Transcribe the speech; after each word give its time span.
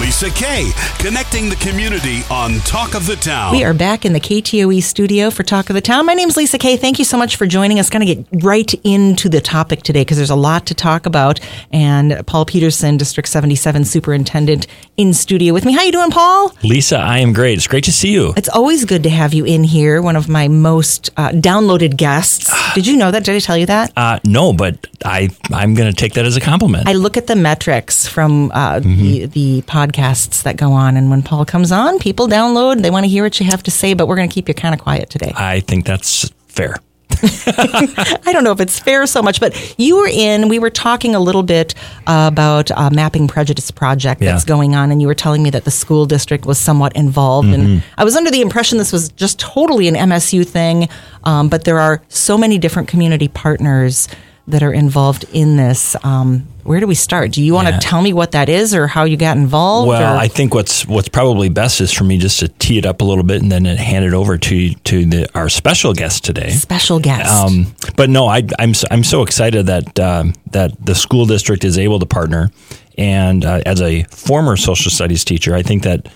Lisa 0.00 0.30
Kay, 0.30 0.70
connecting 0.98 1.48
the 1.48 1.56
community 1.56 2.22
on 2.30 2.54
Talk 2.60 2.94
of 2.94 3.06
the 3.06 3.16
Town. 3.16 3.52
We 3.52 3.64
are 3.64 3.74
back 3.74 4.04
in 4.04 4.12
the 4.12 4.20
KTOE 4.20 4.80
studio 4.82 5.28
for 5.30 5.42
Talk 5.42 5.70
of 5.70 5.74
the 5.74 5.80
Town. 5.80 6.06
My 6.06 6.14
name 6.14 6.28
is 6.28 6.36
Lisa 6.36 6.56
Kay. 6.56 6.76
Thank 6.76 6.98
you 6.98 7.04
so 7.04 7.16
much 7.18 7.36
for 7.36 7.46
joining 7.46 7.78
us. 7.80 7.90
Going 7.90 8.06
to 8.06 8.14
get 8.14 8.44
right 8.44 8.72
into 8.84 9.28
the 9.28 9.40
topic 9.40 9.82
today 9.82 10.02
because 10.02 10.16
there's 10.16 10.30
a 10.30 10.36
lot 10.36 10.66
to 10.66 10.74
talk 10.74 11.04
about. 11.06 11.40
And 11.72 12.24
Paul 12.26 12.44
Peterson, 12.46 12.96
District 12.96 13.28
77 13.28 13.84
Superintendent, 13.84 14.66
in 14.96 15.12
studio 15.14 15.52
with 15.52 15.64
me. 15.64 15.72
How 15.72 15.82
you 15.82 15.92
doing, 15.92 16.10
Paul? 16.10 16.52
Lisa, 16.62 16.96
I 16.98 17.18
am 17.18 17.32
great. 17.32 17.58
It's 17.58 17.66
great 17.66 17.84
to 17.84 17.92
see 17.92 18.12
you. 18.12 18.34
It's 18.36 18.48
always 18.48 18.84
good 18.84 19.02
to 19.02 19.10
have 19.10 19.34
you 19.34 19.44
in 19.44 19.64
here. 19.64 20.00
One 20.00 20.16
of 20.16 20.28
my 20.28 20.48
most 20.48 21.10
uh, 21.16 21.30
downloaded 21.30 21.96
guests. 21.96 22.50
Did 22.74 22.86
you 22.86 22.96
know 22.96 23.10
that? 23.10 23.24
Did 23.24 23.34
I 23.34 23.40
tell 23.40 23.56
you 23.58 23.66
that? 23.66 23.92
Uh, 23.96 24.20
no, 24.24 24.52
but 24.52 24.86
I 25.04 25.28
I'm 25.52 25.74
going 25.74 25.90
to 25.92 25.96
take 25.96 26.14
that 26.14 26.24
as 26.24 26.36
a 26.36 26.40
compliment. 26.40 26.88
I 26.88 26.92
look 26.92 27.16
at 27.16 27.26
the 27.26 27.36
metrics 27.36 28.06
from 28.06 28.50
uh, 28.52 28.78
Mm-hmm. 28.78 29.02
the, 29.02 29.26
the 29.26 29.62
podcasts 29.88 30.42
that 30.42 30.56
go 30.56 30.72
on, 30.72 30.96
and 30.96 31.10
when 31.10 31.22
Paul 31.22 31.44
comes 31.44 31.72
on, 31.72 31.98
people 31.98 32.28
download. 32.28 32.82
They 32.82 32.90
want 32.90 33.04
to 33.04 33.08
hear 33.10 33.24
what 33.24 33.38
you 33.40 33.46
have 33.46 33.62
to 33.64 33.70
say, 33.70 33.94
but 33.94 34.06
we're 34.08 34.16
going 34.16 34.28
to 34.28 34.34
keep 34.34 34.48
you 34.48 34.54
kind 34.54 34.74
of 34.74 34.80
quiet 34.80 35.10
today. 35.10 35.32
I 35.36 35.60
think 35.60 35.86
that's 35.86 36.28
fair. 36.48 36.76
I 37.20 38.20
don't 38.32 38.44
know 38.44 38.52
if 38.52 38.60
it's 38.60 38.78
fair 38.78 39.04
so 39.06 39.22
much, 39.22 39.40
but 39.40 39.74
you 39.78 39.96
were 39.96 40.06
in. 40.08 40.48
We 40.48 40.58
were 40.58 40.70
talking 40.70 41.14
a 41.14 41.20
little 41.20 41.42
bit 41.42 41.74
uh, 42.06 42.28
about 42.32 42.70
a 42.70 42.90
mapping 42.92 43.26
prejudice 43.26 43.70
project 43.70 44.20
that's 44.20 44.44
Yeah. 44.44 44.48
going 44.48 44.74
on, 44.76 44.92
and 44.92 45.00
you 45.00 45.08
were 45.08 45.14
telling 45.14 45.42
me 45.42 45.50
that 45.50 45.64
the 45.64 45.70
school 45.70 46.06
district 46.06 46.46
was 46.46 46.58
somewhat 46.58 46.94
involved. 46.94 47.48
Mm-hmm. 47.48 47.66
And 47.66 47.82
I 47.96 48.04
was 48.04 48.14
under 48.14 48.30
the 48.30 48.40
impression 48.40 48.78
this 48.78 48.92
was 48.92 49.08
just 49.10 49.38
totally 49.40 49.88
an 49.88 49.94
MSU 49.94 50.46
thing, 50.46 50.88
um, 51.24 51.48
but 51.48 51.64
there 51.64 51.78
are 51.80 52.02
so 52.08 52.38
many 52.38 52.58
different 52.58 52.88
community 52.88 53.28
partners 53.28 54.08
that 54.46 54.62
are 54.62 54.72
involved 54.72 55.24
in 55.32 55.56
this. 55.56 55.96
Um, 56.04 56.46
where 56.68 56.80
do 56.80 56.86
we 56.86 56.94
start? 56.94 57.32
Do 57.32 57.42
you 57.42 57.54
want 57.54 57.66
to 57.68 57.74
Yeah. 57.74 57.80
tell 57.80 58.02
me 58.02 58.12
what 58.12 58.32
that 58.32 58.48
is, 58.48 58.74
or 58.74 58.86
how 58.86 59.04
you 59.04 59.16
got 59.16 59.36
involved? 59.36 59.88
Well, 59.88 60.14
or- 60.16 60.18
I 60.18 60.28
think 60.28 60.54
what's 60.54 60.86
what's 60.86 61.08
probably 61.08 61.48
best 61.48 61.80
is 61.80 61.92
for 61.92 62.04
me 62.04 62.18
just 62.18 62.38
to 62.40 62.48
tee 62.48 62.78
it 62.78 62.86
up 62.86 63.00
a 63.00 63.04
little 63.04 63.24
bit 63.24 63.42
and 63.42 63.50
then 63.50 63.64
hand 63.64 64.04
it 64.04 64.14
over 64.14 64.38
to 64.38 64.74
to 64.74 65.04
the, 65.06 65.28
our 65.34 65.48
special 65.48 65.92
guest 65.94 66.24
today. 66.24 66.50
special 66.50 67.00
guest. 67.00 67.30
Um, 67.32 67.74
but 67.96 68.10
no, 68.10 68.28
I, 68.28 68.42
I'm 68.58 68.74
so- 68.74 68.86
I'm 68.90 69.02
so 69.04 69.22
excited 69.22 69.66
that 69.66 69.98
um, 69.98 70.34
that 70.52 70.72
the 70.84 70.94
school 70.94 71.26
district 71.26 71.64
is 71.64 71.76
able 71.78 71.98
to 71.98 72.06
partner. 72.06 72.50
And 72.98 73.44
uh, 73.44 73.60
as 73.64 73.80
a 73.80 74.02
former 74.10 74.56
social 74.56 74.90
studies 74.90 75.24
teacher, 75.24 75.54
I 75.54 75.62
think 75.62 75.84
that 75.84 76.08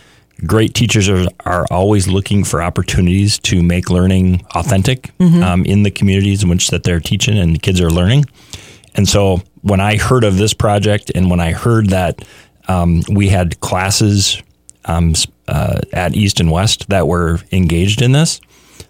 great 0.45 0.75
teachers 0.75 1.09
are, 1.09 1.27
are 1.47 1.65
always 1.71 2.09
looking 2.09 2.43
for 2.43 2.61
opportunities 2.61 3.39
to 3.39 3.63
make 3.63 3.89
learning 3.89 4.45
authentic 4.57 5.11
um, 5.21 5.65
in 5.65 5.85
the 5.85 5.91
communities 5.93 6.43
in 6.43 6.49
which 6.49 6.71
that 6.71 6.83
they're 6.83 6.99
teaching 6.99 7.39
and 7.39 7.55
the 7.55 7.61
kids 7.61 7.81
are 7.81 7.91
learning. 7.91 8.25
And 8.97 9.09
so 9.09 9.41
when 9.63 9.81
I 9.81 9.97
heard 9.97 10.25
of 10.25 10.37
this 10.37 10.55
project 10.55 11.11
and 11.15 11.31
when 11.31 11.41
I 11.41 11.53
heard 11.53 11.91
that 11.91 12.25
um, 12.69 13.03
we 13.11 13.29
had 13.29 13.61
classes 13.61 14.43
um, 14.85 15.15
uh, 15.49 15.81
at 15.93 16.15
East 16.15 16.41
and 16.41 16.51
West 16.51 16.89
that 16.89 17.09
were 17.09 17.41
engaged 17.51 18.03
in 18.03 18.13
this, 18.13 18.41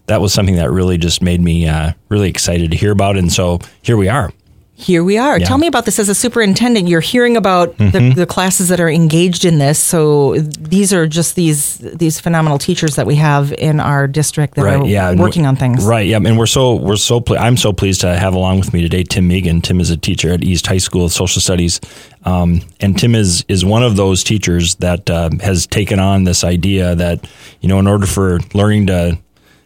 that 0.07 0.21
was 0.21 0.33
something 0.33 0.57
that 0.57 0.71
really 0.71 0.99
just 0.99 1.23
made 1.23 1.41
me 1.41 1.67
uh, 1.69 1.93
really 2.09 2.29
excited 2.29 2.71
to 2.71 2.77
hear 2.77 2.93
about. 2.93 3.17
And 3.17 3.33
so 3.33 3.61
here 3.83 3.97
we 3.97 4.09
are. 4.09 4.33
Here 4.75 5.05
we 5.05 5.17
are. 5.19 5.39
Yeah. 5.39 5.47
Tell 5.47 5.59
me 5.59 5.67
about 5.69 5.85
this 5.85 5.99
as 5.99 6.09
a 6.09 6.15
superintendent. 6.15 6.89
You're 6.89 7.01
hearing 7.03 7.37
about 7.37 7.77
the, 7.77 7.85
Mm-hmm. 7.85 8.19
the 8.19 8.27
classes 8.27 8.69
that 8.69 8.81
are 8.81 8.89
engaged 8.89 9.45
in 9.45 9.59
this. 9.59 9.79
So 9.79 10.35
these 10.39 10.93
are 10.93 11.07
just 11.07 11.37
these 11.37 11.77
these 11.79 12.19
phenomenal 12.19 12.59
teachers 12.59 12.97
that 12.97 13.07
we 13.07 13.15
have 13.17 13.53
in 13.53 13.79
our 13.79 14.09
district 14.09 14.55
that 14.55 14.65
are 14.65 14.83
and 15.11 15.21
working 15.21 15.47
on 15.47 15.55
things. 15.57 15.85
Right. 15.85 16.09
Yeah. 16.09 16.17
And 16.17 16.37
we're 16.39 16.47
so 16.47 16.75
we're 16.75 16.97
so 16.97 17.21
ple- 17.21 17.39
I'm 17.39 17.57
so 17.59 17.73
pleased 17.73 18.01
to 18.01 18.17
have 18.17 18.35
along 18.35 18.59
with 18.61 18.73
me 18.73 18.81
today 18.81 19.05
Tim 19.05 19.29
Meegan. 19.29 19.63
Tim 19.63 19.79
is 19.79 19.91
a 19.91 19.97
teacher 19.97 20.33
at 20.33 20.43
East 20.43 20.67
High 20.67 20.79
School 20.79 21.05
of 21.05 21.13
Social 21.13 21.41
Studies, 21.43 21.79
um, 22.25 22.63
and 22.81 22.99
Tim 22.99 23.15
is 23.15 23.45
is 23.49 23.65
one 23.65 23.83
of 23.85 23.97
those 23.97 24.25
teachers 24.25 24.77
that 24.77 25.09
uh, 25.11 25.31
has 25.43 25.67
taken 25.67 26.01
on 26.01 26.25
this 26.25 26.43
idea 26.45 26.95
that 26.97 27.29
you 27.61 27.69
know 27.69 27.79
in 27.79 27.87
order 27.87 28.07
for 28.07 28.41
learning 28.55 28.87
to 28.89 29.19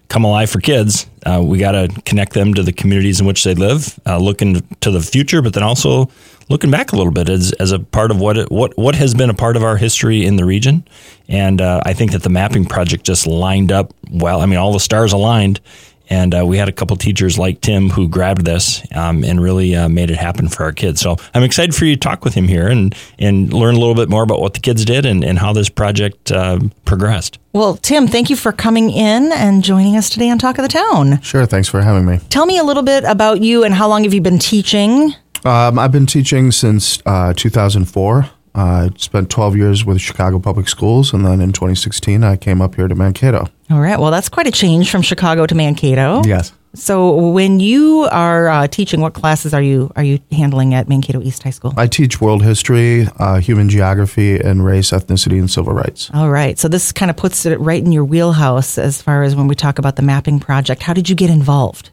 come 0.08 0.24
alive 0.24 0.50
for 0.50 0.60
kids, 0.60 1.06
uh, 1.24 1.42
we 1.44 1.58
got 1.58 1.72
to 1.72 1.88
connect 2.04 2.32
them 2.32 2.54
to 2.54 2.62
the 2.62 2.72
communities 2.72 3.20
in 3.20 3.26
which 3.26 3.44
they 3.44 3.54
live, 3.54 3.98
uh, 4.06 4.18
looking 4.18 4.60
to 4.80 4.90
the 4.90 5.00
future, 5.00 5.42
but 5.42 5.52
then 5.54 5.62
also 5.62 6.08
looking 6.48 6.70
back 6.70 6.92
a 6.92 6.96
little 6.96 7.12
bit 7.12 7.28
as, 7.28 7.52
as 7.54 7.72
a 7.72 7.78
part 7.78 8.10
of 8.10 8.20
what 8.20 8.36
it, 8.36 8.50
what 8.50 8.76
what 8.78 8.94
has 8.94 9.14
been 9.14 9.30
a 9.30 9.34
part 9.34 9.56
of 9.56 9.64
our 9.64 9.76
history 9.76 10.24
in 10.24 10.36
the 10.36 10.44
region. 10.44 10.86
And 11.28 11.60
uh, 11.60 11.82
I 11.84 11.92
think 11.92 12.12
that 12.12 12.22
the 12.22 12.30
mapping 12.30 12.64
project 12.64 13.04
just 13.04 13.26
lined 13.26 13.72
up 13.72 13.92
well. 14.10 14.40
I 14.40 14.46
mean, 14.46 14.58
all 14.58 14.72
the 14.72 14.80
stars 14.80 15.12
aligned. 15.12 15.60
And 16.08 16.34
uh, 16.34 16.46
we 16.46 16.56
had 16.56 16.68
a 16.68 16.72
couple 16.72 16.96
teachers 16.96 17.38
like 17.38 17.60
Tim 17.60 17.90
who 17.90 18.08
grabbed 18.08 18.44
this 18.44 18.82
um, 18.94 19.24
and 19.24 19.40
really 19.40 19.74
uh, 19.74 19.88
made 19.88 20.10
it 20.10 20.16
happen 20.16 20.48
for 20.48 20.62
our 20.64 20.72
kids. 20.72 21.00
So 21.00 21.16
I'm 21.34 21.42
excited 21.42 21.74
for 21.74 21.84
you 21.84 21.94
to 21.94 22.00
talk 22.00 22.24
with 22.24 22.34
him 22.34 22.48
here 22.48 22.68
and, 22.68 22.94
and 23.18 23.52
learn 23.52 23.74
a 23.74 23.78
little 23.78 23.94
bit 23.94 24.08
more 24.08 24.22
about 24.22 24.40
what 24.40 24.54
the 24.54 24.60
kids 24.60 24.84
did 24.84 25.04
and, 25.04 25.24
and 25.24 25.38
how 25.38 25.52
this 25.52 25.68
project 25.68 26.30
uh, 26.30 26.60
progressed. 26.84 27.38
Well, 27.52 27.76
Tim, 27.76 28.06
thank 28.06 28.30
you 28.30 28.36
for 28.36 28.52
coming 28.52 28.90
in 28.90 29.32
and 29.32 29.64
joining 29.64 29.96
us 29.96 30.10
today 30.10 30.30
on 30.30 30.38
Talk 30.38 30.58
of 30.58 30.62
the 30.62 30.68
Town. 30.68 31.20
Sure, 31.22 31.46
thanks 31.46 31.68
for 31.68 31.80
having 31.82 32.04
me. 32.04 32.18
Tell 32.28 32.46
me 32.46 32.58
a 32.58 32.64
little 32.64 32.82
bit 32.82 33.04
about 33.04 33.40
you 33.40 33.64
and 33.64 33.74
how 33.74 33.88
long 33.88 34.04
have 34.04 34.14
you 34.14 34.20
been 34.20 34.38
teaching? 34.38 35.14
Um, 35.44 35.78
I've 35.78 35.92
been 35.92 36.06
teaching 36.06 36.52
since 36.52 37.00
uh, 37.06 37.32
2004. 37.34 38.30
I 38.54 38.90
spent 38.96 39.30
12 39.30 39.56
years 39.56 39.84
with 39.84 40.00
Chicago 40.00 40.38
Public 40.38 40.68
Schools, 40.68 41.12
and 41.12 41.26
then 41.26 41.42
in 41.42 41.52
2016, 41.52 42.24
I 42.24 42.36
came 42.36 42.62
up 42.62 42.74
here 42.74 42.88
to 42.88 42.94
Mankato. 42.94 43.48
All 43.70 43.80
right. 43.80 43.98
Well, 43.98 44.10
that's 44.10 44.28
quite 44.28 44.46
a 44.46 44.52
change 44.52 44.90
from 44.90 45.02
Chicago 45.02 45.46
to 45.46 45.54
Mankato. 45.54 46.22
Yes. 46.24 46.52
So 46.74 47.30
when 47.30 47.58
you 47.58 48.06
are 48.12 48.48
uh, 48.48 48.68
teaching, 48.68 49.00
what 49.00 49.14
classes 49.14 49.54
are 49.54 49.62
you 49.62 49.90
are 49.96 50.04
you 50.04 50.20
handling 50.30 50.74
at 50.74 50.88
Mankato 50.88 51.22
East 51.22 51.42
High 51.42 51.50
School? 51.50 51.72
I 51.76 51.86
teach 51.86 52.20
world 52.20 52.42
history, 52.42 53.08
uh, 53.18 53.40
human 53.40 53.70
geography, 53.70 54.38
and 54.38 54.64
race, 54.64 54.90
ethnicity, 54.90 55.38
and 55.38 55.50
civil 55.50 55.72
rights. 55.72 56.10
All 56.12 56.28
right. 56.28 56.58
So 56.58 56.68
this 56.68 56.92
kind 56.92 57.10
of 57.10 57.16
puts 57.16 57.46
it 57.46 57.58
right 57.60 57.82
in 57.82 57.92
your 57.92 58.04
wheelhouse 58.04 58.76
as 58.76 59.00
far 59.00 59.22
as 59.22 59.34
when 59.34 59.48
we 59.48 59.54
talk 59.54 59.78
about 59.78 59.96
the 59.96 60.02
mapping 60.02 60.38
project. 60.38 60.82
How 60.82 60.92
did 60.92 61.08
you 61.08 61.16
get 61.16 61.30
involved? 61.30 61.90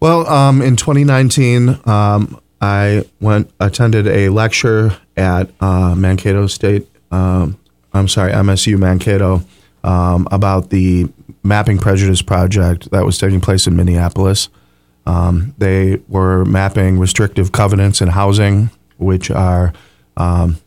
Well, 0.00 0.26
um, 0.26 0.60
in 0.60 0.76
2019, 0.76 1.80
um, 1.86 2.40
I 2.60 3.04
went 3.20 3.50
attended 3.60 4.08
a 4.08 4.28
lecture 4.28 4.98
at 5.16 5.50
uh, 5.60 5.94
Mankato 5.94 6.48
State. 6.48 6.88
Um, 7.12 7.58
I'm 7.92 8.08
sorry, 8.08 8.32
MSU 8.32 8.76
Mankato, 8.76 9.42
um, 9.84 10.26
about 10.32 10.70
the 10.70 11.08
mapping 11.44 11.78
prejudice 11.78 12.22
project 12.22 12.90
that 12.90 13.04
was 13.04 13.18
taking 13.18 13.40
place 13.40 13.66
in 13.66 13.76
Minneapolis. 13.76 14.48
Um, 15.06 15.54
they 15.58 16.00
were 16.08 16.44
mapping 16.46 16.98
restrictive 16.98 17.52
covenants 17.52 18.00
in 18.00 18.08
housing, 18.08 18.70
which 18.96 19.30
are 19.30 19.72
um, 20.16 20.58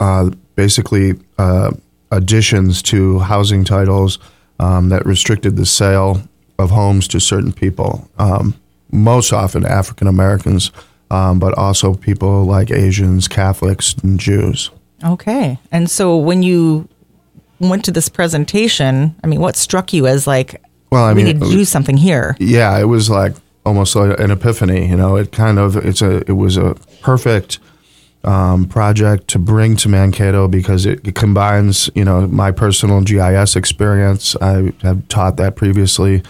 uh, 0.00 0.30
basically 0.56 1.14
uh, 1.38 1.70
additions 2.10 2.82
to 2.82 3.20
housing 3.20 3.64
titles 3.64 4.18
um, 4.58 4.88
that 4.88 5.06
restricted 5.06 5.56
the 5.56 5.66
sale 5.66 6.20
of 6.58 6.70
homes 6.70 7.06
to 7.08 7.20
certain 7.20 7.52
people, 7.52 8.10
um, 8.18 8.54
most 8.90 9.32
often 9.32 9.64
African 9.64 10.08
Americans, 10.08 10.72
um, 11.10 11.38
but 11.38 11.56
also 11.56 11.94
people 11.94 12.44
like 12.44 12.70
Asians, 12.72 13.28
Catholics, 13.28 13.94
and 14.02 14.18
Jews. 14.18 14.70
Okay. 15.04 15.58
And 15.70 15.88
so 15.90 16.16
when 16.16 16.42
you 16.42 16.88
went 17.60 17.84
to 17.86 17.90
this 17.90 18.08
presentation, 18.08 19.14
I 19.24 19.26
mean, 19.26 19.40
what 19.40 19.56
struck 19.56 19.92
you 19.92 20.06
as 20.06 20.26
like, 20.26 20.60
Well, 20.90 21.04
I 21.04 21.12
we 21.12 21.24
mean, 21.24 21.38
need 21.38 21.44
to 21.44 21.50
do 21.50 21.64
something 21.64 21.96
here? 21.96 22.36
yeah, 22.38 22.78
it 22.78 22.84
was 22.84 23.08
like 23.10 23.34
almost 23.64 23.96
like 23.96 24.18
an 24.20 24.30
epiphany. 24.30 24.88
You 24.88 24.96
know, 24.96 25.16
it 25.16 25.32
kind 25.32 25.58
of 25.58 25.76
it's 25.76 26.02
a 26.02 26.18
it 26.28 26.36
was 26.36 26.56
a 26.56 26.74
perfect 27.02 27.58
um, 28.24 28.66
project 28.66 29.28
to 29.28 29.38
bring 29.38 29.76
to 29.76 29.88
Mankato 29.88 30.48
because 30.48 30.84
it, 30.86 31.06
it 31.06 31.14
combines 31.14 31.88
you 31.94 32.04
know 32.04 32.26
my 32.26 32.50
personal 32.52 33.00
GIS 33.00 33.56
experience. 33.56 34.36
I 34.40 34.72
have 34.82 35.06
taught 35.08 35.36
that 35.36 35.56
previously, 35.56 36.22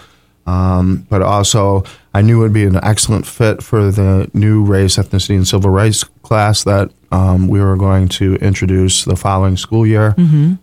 um, 0.47 1.05
but 1.09 1.21
also 1.21 1.83
I 2.13 2.21
knew 2.23 2.39
it 2.39 2.43
would 2.43 2.53
be 2.53 2.65
an 2.65 2.79
excellent 2.83 3.27
fit 3.27 3.61
for 3.61 3.91
the 3.91 4.31
new 4.33 4.63
race, 4.63 4.95
ethnicity, 4.97 5.35
and 5.35 5.47
civil 5.47 5.69
rights 5.69 6.03
class 6.23 6.63
that 6.63 6.89
um, 7.11 7.47
we 7.47 7.59
were 7.59 7.75
going 7.77 8.07
to 8.09 8.35
introduce 8.35 9.05
the 9.05 9.15
following 9.15 9.57
school 9.57 9.85
year. 9.85 10.15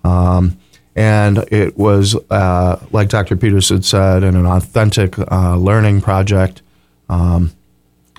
Um, 0.02 0.58
and 0.96 1.38
it 1.52 1.76
was, 1.76 2.16
uh, 2.30 2.80
like 2.92 3.08
Dr. 3.08 3.36
Peterson 3.36 3.82
said, 3.82 4.22
in 4.22 4.36
an 4.36 4.46
authentic 4.46 5.18
uh, 5.18 5.56
learning 5.56 6.00
project 6.00 6.62
um, 7.08 7.52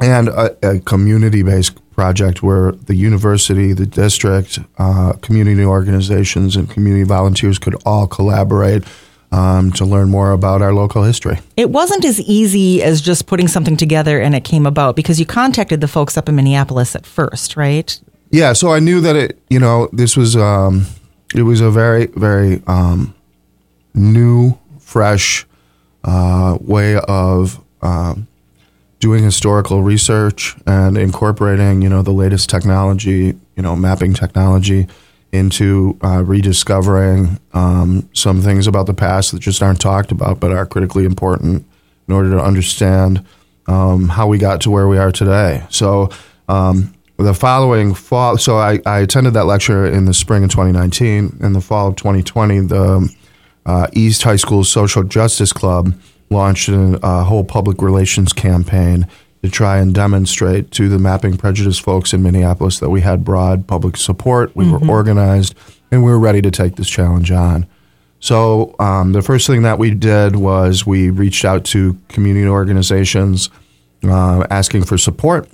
and 0.02 0.28
a, 0.28 0.56
a 0.76 0.80
community 0.80 1.42
based 1.42 1.80
project 1.92 2.44
where 2.44 2.74
the 2.74 2.96
university, 2.96 3.72
the 3.74 3.86
district, 3.86 4.60
uh, 4.78 5.14
community 5.22 5.64
organizations, 5.64 6.58
and 6.58 6.70
community 6.70 7.04
volunteers 7.04 7.58
could 7.58 7.76
all 7.86 8.08
collaborate 8.08 8.84
um, 9.32 9.72
to 9.74 9.86
learn 9.86 10.10
more 10.10 10.32
about 10.32 10.62
our 10.62 10.74
local 10.74 11.04
history. 11.04 11.40
It 11.58 11.70
wasn't 11.70 12.06
as 12.06 12.20
easy 12.22 12.82
as 12.82 13.02
just 13.02 13.28
putting 13.28 13.48
something 13.48 13.78
together 13.78 14.20
and 14.20 14.36
it 14.36 14.44
came 14.44 14.66
about 14.66 14.96
because 14.96 15.20
you 15.20 15.26
contacted 15.26 15.82
the 15.82 15.88
folks 15.88 16.18
up 16.18 16.30
in 16.30 16.36
Minneapolis 16.36 16.96
at 16.96 17.06
first, 17.06 17.58
right? 17.58 18.00
Yeah, 18.32 18.54
so 18.54 18.72
I 18.72 18.80
knew 18.80 19.02
that 19.02 19.16
it, 19.16 19.40
you 19.50 19.60
know, 19.60 19.90
this 19.94 20.18
was 20.18 20.36
um, 20.36 20.86
it 21.34 21.44
was 21.44 21.62
a 21.62 21.70
very 21.70 22.08
very 22.08 22.62
um, 22.68 23.14
new, 23.94 24.58
fresh 24.80 25.46
uh, 26.04 26.58
way 26.62 26.98
of 27.08 27.62
um, 27.82 28.28
doing 29.00 29.24
historical 29.24 29.84
research 29.84 30.56
and 30.66 30.98
incorporating, 30.98 31.82
you 31.82 31.90
know, 31.90 32.02
the 32.02 32.12
latest 32.12 32.50
technology, 32.50 33.36
you 33.56 33.64
know, 33.64 33.76
mapping 33.76 34.14
technology 34.14 34.88
into 35.36 35.98
uh, 36.04 36.24
rediscovering 36.24 37.40
um, 37.54 38.10
some 38.14 38.42
things 38.42 38.68
about 38.68 38.86
the 38.86 38.94
past 38.94 39.32
that 39.32 39.40
just 39.40 39.62
aren't 39.62 39.82
talked 39.82 40.12
about 40.12 40.40
but 40.40 40.52
are 40.52 40.66
critically 40.66 41.06
important 41.06 41.66
in 42.08 42.14
order 42.14 42.32
to 42.32 42.40
understand 42.40 43.26
um, 43.68 44.10
how 44.10 44.28
we 44.28 44.38
got 44.38 44.62
to 44.62 44.70
where 44.70 44.88
we 44.88 44.98
are 44.98 45.12
today. 45.12 45.66
So 45.70 46.10
um, 46.48 46.94
the 47.18 47.34
following 47.34 47.94
fall, 47.94 48.38
so 48.38 48.58
I, 48.58 48.80
I, 48.86 49.00
attended 49.00 49.34
that 49.34 49.46
lecture 49.46 49.86
in 49.86 50.06
the 50.06 50.14
spring 50.14 50.44
of 50.44 50.52
2019. 50.52 51.38
In 51.42 51.54
the 51.54 51.62
fall 51.62 51.88
of 51.88 51.96
2020, 51.96 52.60
the 52.62 53.16
uh, 53.66 53.88
East 53.94 54.24
High 54.24 54.36
School 54.36 54.64
Social 54.64 55.04
Justice 55.04 55.52
Club 55.52 55.98
launched 56.30 56.70
a, 56.70 57.00
a 57.02 57.24
whole 57.24 57.44
public 57.44 57.82
relations 57.82 58.34
campaign 58.34 59.08
to 59.46 59.52
try 59.52 59.78
and 59.78 59.94
demonstrate 59.94 60.72
to 60.72 60.90
the 60.90 60.98
mapping 60.98 61.38
prejudice 61.38 61.78
folks 61.78 62.14
in 62.14 62.24
Minneapolis 62.24 62.80
that 62.80 62.90
we 62.90 63.02
had 63.02 63.24
broad 63.24 63.68
public 63.68 63.96
support, 63.96 64.56
we 64.56 64.66
mm-hmm. 64.66 64.88
were 64.88 64.94
organized, 64.94 65.56
and 65.92 66.04
we 66.04 66.12
were 66.12 66.20
ready 66.20 66.42
to 66.42 66.52
take 66.52 66.76
this 66.76 66.90
challenge 66.90 67.32
on. 67.32 67.68
So 68.20 68.76
um, 68.80 69.12
the 69.12 69.22
first 69.22 69.46
thing 69.46 69.62
that 69.62 69.78
we 69.78 69.92
did 69.92 70.36
was 70.36 70.86
we 70.86 71.10
reached 71.12 71.46
out 71.46 71.64
to 71.66 71.96
community 72.08 72.48
organizations 72.48 73.52
uh, 74.04 74.48
asking 74.50 74.86
for 74.86 74.98
support. 74.98 75.48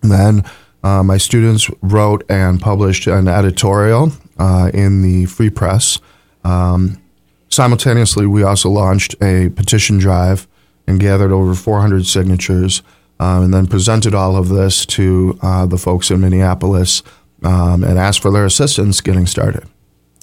Then 0.00 0.44
uh, 0.82 1.04
my 1.04 1.18
students 1.18 1.70
wrote 1.82 2.24
and 2.28 2.60
published 2.60 3.06
an 3.06 3.28
editorial 3.28 4.12
uh, 4.38 4.72
in 4.74 5.02
the 5.02 5.26
Free 5.26 5.50
Press. 5.50 6.00
Um, 6.42 7.00
simultaneously, 7.48 8.26
we 8.26 8.42
also 8.42 8.70
launched 8.70 9.14
a 9.22 9.50
petition 9.50 9.98
drive 9.98 10.48
and 10.88 10.98
gathered 10.98 11.30
over 11.30 11.54
400 11.54 12.06
signatures 12.06 12.82
um, 13.20 13.44
and 13.44 13.54
then 13.54 13.66
presented 13.66 14.14
all 14.14 14.34
of 14.34 14.48
this 14.48 14.86
to 14.86 15.38
uh, 15.42 15.66
the 15.66 15.78
folks 15.78 16.10
in 16.10 16.20
Minneapolis 16.20 17.02
um, 17.44 17.84
and 17.84 17.98
asked 17.98 18.20
for 18.20 18.32
their 18.32 18.46
assistance 18.46 19.00
getting 19.00 19.26
started. 19.26 19.64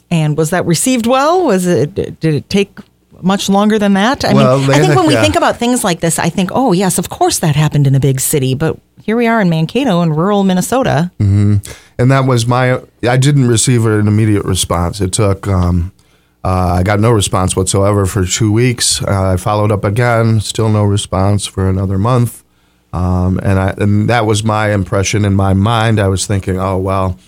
And 0.09 0.35
was 0.35 0.49
that 0.49 0.65
received 0.65 1.05
well? 1.05 1.45
Was 1.45 1.67
it 1.67 1.93
did 1.93 2.23
it 2.23 2.49
take 2.49 2.79
much 3.21 3.49
longer 3.49 3.77
than 3.77 3.93
that? 3.93 4.25
I 4.25 4.33
well, 4.33 4.59
mean, 4.59 4.71
I 4.71 4.79
think 4.79 4.95
when 4.95 5.05
we 5.05 5.13
yeah. 5.13 5.21
think 5.21 5.35
about 5.35 5.57
things 5.57 5.83
like 5.83 5.99
this, 5.99 6.17
I 6.17 6.29
think, 6.29 6.49
oh 6.53 6.71
yes, 6.71 6.97
of 6.97 7.09
course 7.09 7.39
that 7.39 7.55
happened 7.55 7.85
in 7.87 7.93
a 7.93 7.99
big 7.99 8.19
city, 8.19 8.55
but 8.55 8.79
here 9.03 9.15
we 9.15 9.27
are 9.27 9.39
in 9.41 9.49
Mankato 9.49 10.01
in 10.01 10.13
rural 10.13 10.43
Minnesota. 10.43 11.11
Mm-hmm. 11.19 11.57
And 11.99 12.11
that 12.11 12.25
was 12.25 12.47
my. 12.47 12.81
I 13.03 13.17
didn't 13.17 13.47
receive 13.47 13.85
an 13.85 14.07
immediate 14.07 14.45
response. 14.45 15.01
It 15.01 15.13
took. 15.13 15.47
Um, 15.47 15.93
uh, 16.43 16.77
I 16.79 16.83
got 16.83 16.99
no 16.99 17.11
response 17.11 17.55
whatsoever 17.55 18.05
for 18.05 18.25
two 18.25 18.51
weeks. 18.51 19.01
Uh, 19.01 19.33
I 19.33 19.37
followed 19.37 19.71
up 19.71 19.83
again, 19.83 20.39
still 20.39 20.69
no 20.69 20.83
response 20.83 21.45
for 21.45 21.69
another 21.69 21.97
month. 21.97 22.43
Um, 22.97 23.39
and, 23.43 23.59
I, 23.59 23.69
and 23.77 24.09
that 24.09 24.25
was 24.25 24.43
my 24.43 24.71
impression 24.71 25.23
in 25.23 25.35
my 25.35 25.53
mind. 25.53 25.99
I 25.99 26.07
was 26.07 26.25
thinking, 26.25 26.59
oh 26.59 26.77
well, 26.77 27.19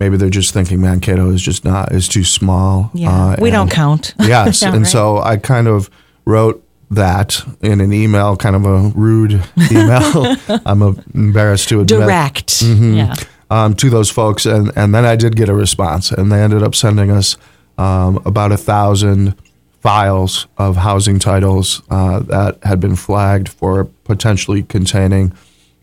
maybe 0.00 0.16
they're 0.16 0.30
just 0.30 0.54
thinking 0.54 0.80
Mankato 0.80 1.30
is 1.30 1.42
just 1.42 1.64
not 1.64 1.92
is 1.92 2.08
too 2.08 2.24
small. 2.24 2.90
Yeah, 2.94 3.32
uh, 3.32 3.36
we 3.38 3.50
don't 3.50 3.70
count. 3.70 4.14
Yes, 4.20 4.62
and 4.62 4.78
right. 4.78 4.86
so 4.86 5.18
I 5.18 5.36
kind 5.36 5.68
of 5.68 5.90
wrote 6.24 6.64
that 6.90 7.42
in 7.60 7.82
an 7.82 7.92
email, 7.92 8.36
kind 8.36 8.56
of 8.56 8.64
a 8.64 8.88
rude 8.94 9.32
email. 9.70 10.36
I'm 10.64 10.82
embarrassed 11.14 11.68
to 11.68 11.80
admit. 11.80 12.00
Direct, 12.00 12.48
mm-hmm, 12.48 12.94
yeah. 12.94 13.14
Um, 13.50 13.74
to 13.74 13.90
those 13.90 14.10
folks, 14.10 14.46
and 14.46 14.72
and 14.76 14.94
then 14.94 15.04
I 15.04 15.16
did 15.16 15.36
get 15.36 15.50
a 15.50 15.54
response, 15.54 16.10
and 16.10 16.32
they 16.32 16.42
ended 16.42 16.62
up 16.62 16.74
sending 16.74 17.10
us 17.10 17.36
um, 17.76 18.22
about 18.24 18.52
a 18.52 18.56
thousand 18.56 19.34
files 19.80 20.46
of 20.56 20.76
housing 20.76 21.18
titles 21.18 21.82
uh, 21.90 22.20
that 22.20 22.58
had 22.62 22.80
been 22.80 22.96
flagged 22.96 23.48
for 23.48 23.84
potentially 24.04 24.62
containing 24.62 25.32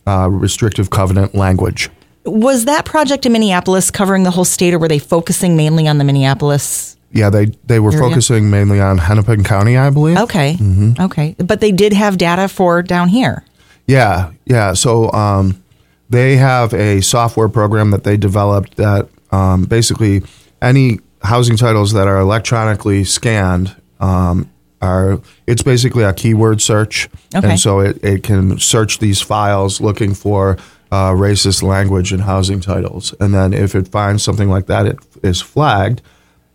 uh, 0.07 0.29
restrictive 0.29 0.89
covenant 0.89 1.33
language. 1.33 1.89
Was 2.25 2.65
that 2.65 2.85
project 2.85 3.25
in 3.25 3.31
Minneapolis 3.31 3.91
covering 3.91 4.23
the 4.23 4.31
whole 4.31 4.45
state, 4.45 4.73
or 4.73 4.79
were 4.79 4.87
they 4.87 4.99
focusing 4.99 5.55
mainly 5.55 5.87
on 5.87 5.97
the 5.97 6.03
Minneapolis? 6.03 6.97
Yeah, 7.11 7.29
they 7.29 7.45
they 7.65 7.79
were 7.79 7.93
area? 7.93 8.09
focusing 8.09 8.49
mainly 8.49 8.81
on 8.81 8.97
Hennepin 8.97 9.43
County, 9.43 9.77
I 9.77 9.89
believe. 9.89 10.17
Okay, 10.17 10.55
mm-hmm. 10.59 11.01
okay, 11.01 11.35
but 11.37 11.61
they 11.61 11.71
did 11.71 11.93
have 11.93 12.17
data 12.17 12.47
for 12.47 12.81
down 12.81 13.09
here. 13.09 13.45
Yeah, 13.87 14.31
yeah. 14.45 14.73
So 14.73 15.11
um, 15.11 15.63
they 16.09 16.35
have 16.37 16.73
a 16.73 17.01
software 17.01 17.47
program 17.47 17.91
that 17.91 18.03
they 18.03 18.17
developed 18.17 18.75
that 18.77 19.07
um, 19.31 19.63
basically 19.63 20.23
any 20.61 20.99
housing 21.23 21.57
titles 21.57 21.93
that 21.93 22.07
are 22.07 22.19
electronically 22.19 23.03
scanned 23.03 23.75
um, 23.99 24.49
are 24.81 25.21
it's 25.47 25.63
basically 25.63 26.03
a 26.03 26.13
keyword 26.13 26.61
search, 26.61 27.09
okay. 27.33 27.51
and 27.51 27.59
so 27.59 27.79
it, 27.79 28.03
it 28.03 28.23
can 28.23 28.59
search 28.59 28.99
these 28.99 29.21
files 29.21 29.81
looking 29.81 30.13
for 30.13 30.57
uh, 30.91 31.11
racist 31.11 31.63
language 31.63 32.13
in 32.13 32.19
housing 32.19 32.61
titles, 32.61 33.13
and 33.19 33.33
then 33.33 33.53
if 33.53 33.75
it 33.75 33.87
finds 33.87 34.23
something 34.23 34.49
like 34.49 34.67
that, 34.67 34.85
it 34.85 34.97
is 35.23 35.41
flagged, 35.41 36.01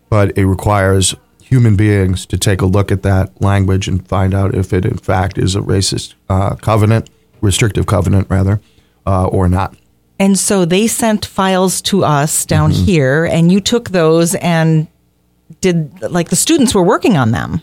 but 0.08 0.36
it 0.36 0.46
requires 0.46 1.14
human 1.42 1.74
beings 1.74 2.26
to 2.26 2.38
take 2.38 2.60
a 2.60 2.66
look 2.66 2.92
at 2.92 3.02
that 3.02 3.40
language 3.42 3.88
and 3.88 4.06
find 4.06 4.32
out 4.32 4.54
if 4.54 4.72
it 4.72 4.84
in 4.84 4.96
fact 4.96 5.36
is 5.36 5.56
a 5.56 5.60
racist 5.60 6.14
uh, 6.28 6.54
covenant, 6.54 7.10
restrictive 7.40 7.86
covenant 7.86 8.28
rather, 8.30 8.60
uh, 9.06 9.26
or 9.26 9.48
not. 9.48 9.74
And 10.20 10.38
so 10.38 10.66
they 10.66 10.86
sent 10.86 11.24
files 11.24 11.80
to 11.82 12.04
us 12.04 12.44
down 12.44 12.72
mm-hmm. 12.72 12.84
here, 12.84 13.24
and 13.24 13.50
you 13.50 13.60
took 13.60 13.88
those 13.88 14.34
and 14.36 14.86
did 15.60 16.00
like 16.02 16.30
the 16.30 16.36
students 16.36 16.74
were 16.74 16.82
working 16.82 17.16
on 17.16 17.32
them. 17.32 17.62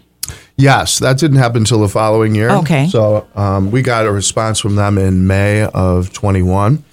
Yes, 0.58 1.00
that 1.00 1.20
didn't 1.20 1.38
happen 1.38 1.58
until 1.60 1.80
the 1.82 1.88
following 1.88 2.34
year. 2.34 2.50
Okay. 2.50 2.88
So 2.88 3.28
um, 3.36 3.70
we 3.70 3.84
got 3.84 4.06
a 4.08 4.12
response 4.12 4.60
from 4.60 4.76
them 4.76 4.98
in 4.98 5.28
May 5.28 5.64
of 5.64 6.12
21. 6.14 6.84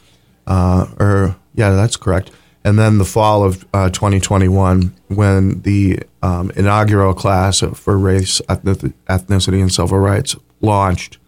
Uh, 0.47 0.87
or, 1.01 1.37
yeah, 1.55 1.71
that's 1.71 1.97
correct. 1.97 2.31
And 2.63 2.79
then 2.79 2.99
the 2.99 3.05
fall 3.05 3.43
of 3.43 3.67
uh, 3.73 3.89
2021, 3.91 4.95
when 5.09 5.63
the 5.63 6.01
um, 6.23 6.51
inaugural 6.57 7.15
class 7.15 7.61
for 7.61 7.99
race, 7.99 8.41
ethnicity, 8.49 9.61
and 9.61 9.73
civil 9.73 9.99
rights 9.99 10.37
launched, 10.61 11.19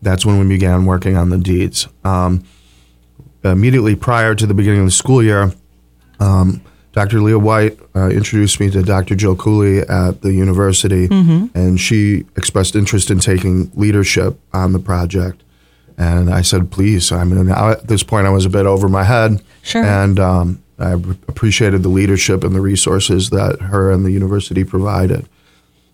that's 0.00 0.24
when 0.24 0.38
we 0.38 0.46
began 0.46 0.86
working 0.86 1.16
on 1.16 1.30
the 1.30 1.38
deeds. 1.38 1.88
Um, 2.04 2.44
immediately 3.44 3.94
prior 3.94 4.34
to 4.34 4.46
the 4.46 4.54
beginning 4.54 4.80
of 4.80 4.86
the 4.86 4.92
school 4.92 5.22
year, 5.22 5.52
um, 6.20 6.62
Dr. 6.92 7.20
Leah 7.20 7.38
White 7.38 7.78
uh, 7.94 8.08
introduced 8.08 8.60
me 8.60 8.70
to 8.70 8.82
Dr. 8.82 9.14
Jill 9.14 9.36
Cooley 9.36 9.80
at 9.80 10.22
the 10.22 10.32
university, 10.32 11.08
mm-hmm. 11.08 11.56
and 11.56 11.78
she 11.78 12.24
expressed 12.36 12.74
interest 12.74 13.10
in 13.10 13.20
taking 13.20 13.70
leadership 13.74 14.38
on 14.52 14.72
the 14.72 14.78
project. 14.78 15.42
And 15.96 16.30
I 16.30 16.42
said, 16.42 16.70
please. 16.70 17.10
I 17.12 17.24
mean, 17.24 17.48
at 17.50 17.88
this 17.88 18.02
point, 18.02 18.26
I 18.26 18.30
was 18.30 18.46
a 18.46 18.50
bit 18.50 18.66
over 18.66 18.88
my 18.88 19.04
head. 19.04 19.42
Sure. 19.62 19.84
And 19.84 20.18
um, 20.18 20.62
I 20.78 20.92
appreciated 20.92 21.82
the 21.82 21.88
leadership 21.88 22.44
and 22.44 22.54
the 22.54 22.60
resources 22.60 23.30
that 23.30 23.60
her 23.60 23.90
and 23.90 24.04
the 24.04 24.12
university 24.12 24.64
provided. 24.64 25.28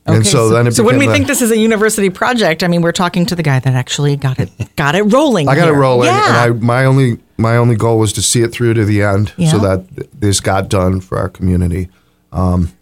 Okay, 0.06 0.16
and 0.16 0.26
so, 0.26 0.50
so 0.50 0.50
then 0.50 0.70
so 0.70 0.84
when 0.84 0.98
we 0.98 1.06
think 1.06 1.26
this 1.26 1.40
is 1.40 1.50
a 1.50 1.56
university 1.56 2.10
project, 2.10 2.62
I 2.62 2.68
mean, 2.68 2.82
we're 2.82 2.92
talking 2.92 3.24
to 3.24 3.34
the 3.34 3.42
guy 3.42 3.58
that 3.58 3.72
actually 3.72 4.16
got 4.16 4.38
it 4.38 4.50
got 4.76 4.94
it 4.94 5.02
rolling. 5.04 5.48
I 5.48 5.54
got 5.54 5.64
here. 5.64 5.74
it 5.74 5.78
rolling, 5.78 6.08
yeah. 6.08 6.28
and 6.28 6.36
I 6.36 6.66
my 6.66 6.84
only 6.84 7.18
my 7.36 7.56
only 7.56 7.76
goal 7.76 7.98
was 7.98 8.12
to 8.14 8.22
see 8.22 8.42
it 8.42 8.52
through 8.52 8.74
to 8.74 8.84
the 8.84 9.02
end, 9.02 9.32
yeah. 9.36 9.50
so 9.50 9.58
that 9.58 10.10
this 10.12 10.40
got 10.40 10.68
done 10.68 11.00
for 11.00 11.18
our 11.18 11.28
community. 11.28 11.88
Um, 12.32 12.72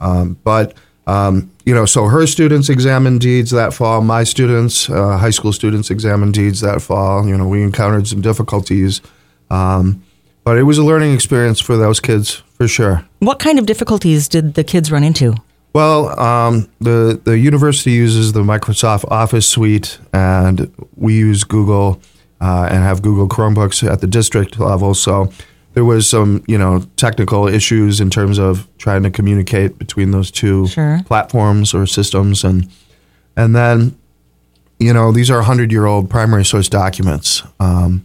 um, 0.00 0.36
but 0.44 0.74
um, 1.06 1.50
you 1.64 1.74
know, 1.74 1.84
so 1.84 2.06
her 2.06 2.26
students 2.26 2.68
examined 2.68 3.20
deeds 3.20 3.50
that 3.50 3.74
fall. 3.74 4.00
My 4.00 4.24
students, 4.24 4.88
uh, 4.88 5.16
high 5.18 5.30
school 5.30 5.52
students, 5.52 5.90
examined 5.90 6.34
deeds 6.34 6.60
that 6.60 6.82
fall. 6.82 7.26
You 7.26 7.36
know, 7.36 7.48
we 7.48 7.62
encountered 7.62 8.06
some 8.06 8.20
difficulties, 8.20 9.00
um, 9.50 10.02
but 10.44 10.58
it 10.58 10.64
was 10.64 10.78
a 10.78 10.84
learning 10.84 11.14
experience 11.14 11.60
for 11.60 11.76
those 11.76 12.00
kids 12.00 12.42
for 12.54 12.68
sure. 12.68 13.04
What 13.18 13.38
kind 13.38 13.58
of 13.58 13.66
difficulties 13.66 14.28
did 14.28 14.54
the 14.54 14.64
kids 14.64 14.90
run 14.92 15.04
into? 15.04 15.34
Well, 15.74 16.18
um, 16.20 16.68
the 16.80 17.20
the 17.24 17.38
university 17.38 17.92
uses 17.92 18.32
the 18.32 18.42
Microsoft 18.42 19.10
Office 19.10 19.48
suite, 19.48 19.98
and 20.12 20.72
we 20.96 21.16
use 21.16 21.44
Google 21.44 22.00
uh, 22.42 22.68
and 22.68 22.82
have 22.82 23.02
Google 23.02 23.28
Chromebooks 23.28 23.88
at 23.88 24.00
the 24.00 24.06
district 24.08 24.58
level. 24.58 24.94
So 24.94 25.32
there 25.74 25.84
was 25.84 26.10
some, 26.10 26.42
you 26.48 26.58
know, 26.58 26.84
technical 26.96 27.46
issues 27.46 28.00
in 28.00 28.10
terms 28.10 28.38
of 28.38 28.66
trying 28.78 29.04
to 29.04 29.10
communicate 29.10 29.78
between 29.78 30.10
those 30.10 30.30
two 30.30 30.66
sure. 30.66 31.00
platforms 31.06 31.72
or 31.72 31.86
systems, 31.86 32.42
and 32.42 32.68
and 33.36 33.54
then, 33.54 33.96
you 34.80 34.92
know, 34.92 35.12
these 35.12 35.30
are 35.30 35.40
hundred 35.42 35.70
year 35.70 35.86
old 35.86 36.10
primary 36.10 36.44
source 36.44 36.68
documents. 36.68 37.44
Um, 37.60 38.04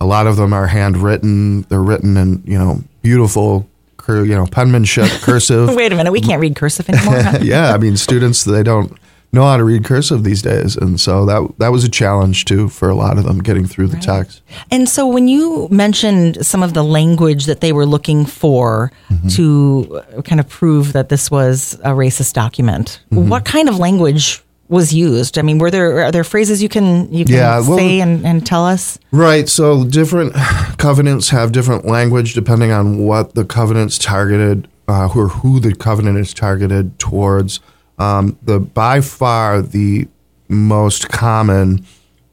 a 0.00 0.06
lot 0.06 0.28
of 0.28 0.36
them 0.36 0.52
are 0.52 0.68
handwritten. 0.68 1.62
They're 1.62 1.82
written 1.82 2.16
in 2.16 2.42
you 2.46 2.58
know 2.58 2.84
beautiful 3.02 3.68
you 4.08 4.34
know, 4.34 4.46
penmanship, 4.46 5.08
cursive. 5.22 5.74
Wait 5.74 5.92
a 5.92 5.96
minute, 5.96 6.10
we 6.10 6.20
can't 6.20 6.40
read 6.40 6.56
cursive 6.56 6.88
anymore. 6.88 7.22
Huh? 7.22 7.38
yeah, 7.42 7.72
I 7.72 7.78
mean, 7.78 7.96
students 7.96 8.44
they 8.44 8.62
don't 8.62 8.92
know 9.32 9.44
how 9.44 9.56
to 9.56 9.64
read 9.64 9.84
cursive 9.84 10.24
these 10.24 10.42
days, 10.42 10.76
and 10.76 11.00
so 11.00 11.24
that 11.26 11.54
that 11.58 11.68
was 11.68 11.84
a 11.84 11.88
challenge 11.88 12.44
too 12.44 12.68
for 12.68 12.88
a 12.88 12.94
lot 12.94 13.18
of 13.18 13.24
them 13.24 13.38
getting 13.38 13.66
through 13.66 13.88
the 13.88 13.96
text. 13.96 14.42
And 14.70 14.88
so, 14.88 15.06
when 15.06 15.28
you 15.28 15.68
mentioned 15.70 16.44
some 16.44 16.62
of 16.62 16.74
the 16.74 16.84
language 16.84 17.46
that 17.46 17.60
they 17.60 17.72
were 17.72 17.86
looking 17.86 18.26
for 18.26 18.92
mm-hmm. 19.08 19.28
to 19.28 20.22
kind 20.24 20.40
of 20.40 20.48
prove 20.48 20.92
that 20.92 21.08
this 21.08 21.30
was 21.30 21.74
a 21.82 21.90
racist 21.90 22.34
document, 22.34 23.00
mm-hmm. 23.10 23.28
what 23.28 23.44
kind 23.44 23.68
of 23.68 23.78
language 23.78 24.42
was 24.72 24.92
used? 24.92 25.38
I 25.38 25.42
mean, 25.42 25.58
were 25.58 25.70
there 25.70 26.02
are 26.02 26.10
there 26.10 26.24
phrases 26.24 26.62
you 26.62 26.68
can 26.68 27.12
you 27.12 27.24
can 27.24 27.34
Yeah, 27.34 27.60
well- 27.60 27.78
say 27.78 28.00
and, 28.00 28.26
and 28.26 28.44
tell 28.44 28.66
us? 28.66 28.98
Right. 29.12 29.48
So 29.48 29.84
different 29.84 30.34
covenants 30.78 31.28
have 31.28 31.52
different 31.52 31.84
language 31.84 32.34
depending 32.34 32.72
on 32.72 32.98
what 32.98 33.34
the 33.34 33.44
covenant's 33.44 33.98
targeted, 33.98 34.68
uh, 34.88 35.08
or 35.14 35.28
who 35.28 35.60
the 35.60 35.74
covenant 35.74 36.18
is 36.18 36.34
targeted 36.34 36.98
towards. 36.98 37.60
Um, 38.02 38.38
the 38.42 38.58
by 38.58 39.00
far 39.00 39.62
the 39.62 40.08
most 40.48 41.08
common 41.08 41.84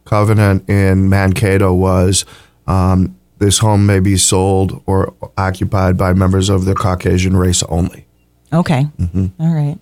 covenant 0.05 0.67
in 0.69 1.09
Mankato 1.09 1.73
was 1.73 2.25
um, 2.67 3.15
this 3.37 3.59
home 3.59 3.85
may 3.85 3.99
be 3.99 4.17
sold 4.17 4.81
or 4.85 5.13
occupied 5.37 5.97
by 5.97 6.13
members 6.13 6.49
of 6.49 6.65
the 6.65 6.75
Caucasian 6.75 7.35
race 7.37 7.63
only. 7.69 8.05
Okay, 8.51 8.87
Mm-hmm. 8.99 9.27
All 9.41 9.53
right. 9.53 9.77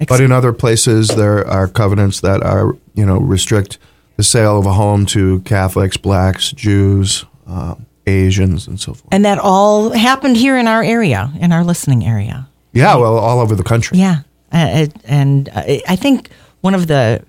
Ex- 0.00 0.08
But 0.08 0.20
in 0.20 0.30
other 0.30 0.52
places, 0.52 1.08
there 1.08 1.46
are 1.48 1.66
covenants 1.66 2.20
that 2.20 2.42
are, 2.42 2.76
you 2.94 3.04
know, 3.04 3.18
restrict 3.18 3.78
the 4.16 4.22
sale 4.22 4.58
of 4.58 4.66
a 4.66 4.72
home 4.72 5.06
to 5.06 5.40
Catholics, 5.40 5.96
blacks, 5.96 6.52
Jews, 6.52 7.24
um, 7.46 7.84
Asians, 8.06 8.68
and 8.68 8.78
so 8.80 8.94
forth. 8.94 9.12
and 9.12 9.24
that 9.24 9.38
all 9.38 9.90
happened 9.90 10.36
here 10.36 10.56
in 10.56 10.68
our 10.68 10.82
area, 10.84 11.32
in 11.40 11.50
our 11.52 11.64
listening 11.64 12.04
area. 12.06 12.46
Yeah, 12.72 12.94
well, 12.96 13.18
all 13.18 13.40
over 13.40 13.54
the 13.56 13.64
country. 13.64 13.98
Yeah, 13.98 14.20
uh, 14.52 14.86
and 15.04 15.48
uh, 15.50 15.62
I 15.88 15.96
think 15.96 16.30
one 16.60 16.74
of 16.74 16.86
the 16.86 17.22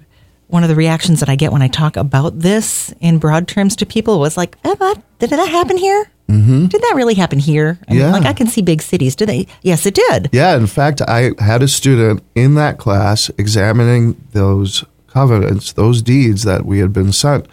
one 0.47 0.63
of 0.63 0.69
the 0.69 0.75
reactions 0.75 1.19
that 1.19 1.27
I 1.29 1.36
get 1.36 1.51
when 1.51 1.62
I 1.62 1.67
talk 1.67 1.97
about 1.97 2.39
this 2.39 2.93
in 3.01 3.17
broad 3.17 3.47
terms 3.50 3.75
to 3.77 3.86
people 3.86 4.17
was 4.19 4.38
like, 4.38 4.55
eh, 4.63 4.75
did 5.19 5.29
that 5.31 5.50
happen 5.50 5.75
here? 5.77 6.09
Mm-hmm. 6.29 6.67
Did 6.67 6.81
that 6.81 6.93
really 6.95 7.15
happen 7.15 7.39
here? 7.39 7.77
I 7.88 7.91
mean, 7.91 8.01
Yeah. 8.01 8.12
like 8.12 8.25
I 8.25 8.31
can 8.33 8.47
see 8.47 8.62
big 8.62 8.81
cities. 8.81 9.15
Did 9.15 9.27
they? 9.29 9.47
Yes, 9.62 9.86
it 9.86 9.93
did. 9.93 10.29
Yeah, 10.31 10.55
in 10.55 10.67
fact, 10.67 11.01
I 11.01 11.31
had 11.39 11.62
a 11.63 11.67
student 11.67 12.24
in 12.36 12.55
that 12.55 12.77
class 12.77 13.29
examining 13.38 14.15
those 14.31 14.86
covenants, 15.07 15.74
those 15.74 16.01
deeds 16.01 16.43
that 16.43 16.65
we 16.65 16.79
had 16.79 16.93
been 16.93 17.12
sent, 17.12 17.45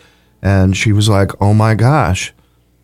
and 0.42 0.76
she 0.76 0.92
was 0.92 1.09
like, 1.09 1.30
"Oh 1.40 1.54
my 1.54 1.75
gosh, 1.75 2.33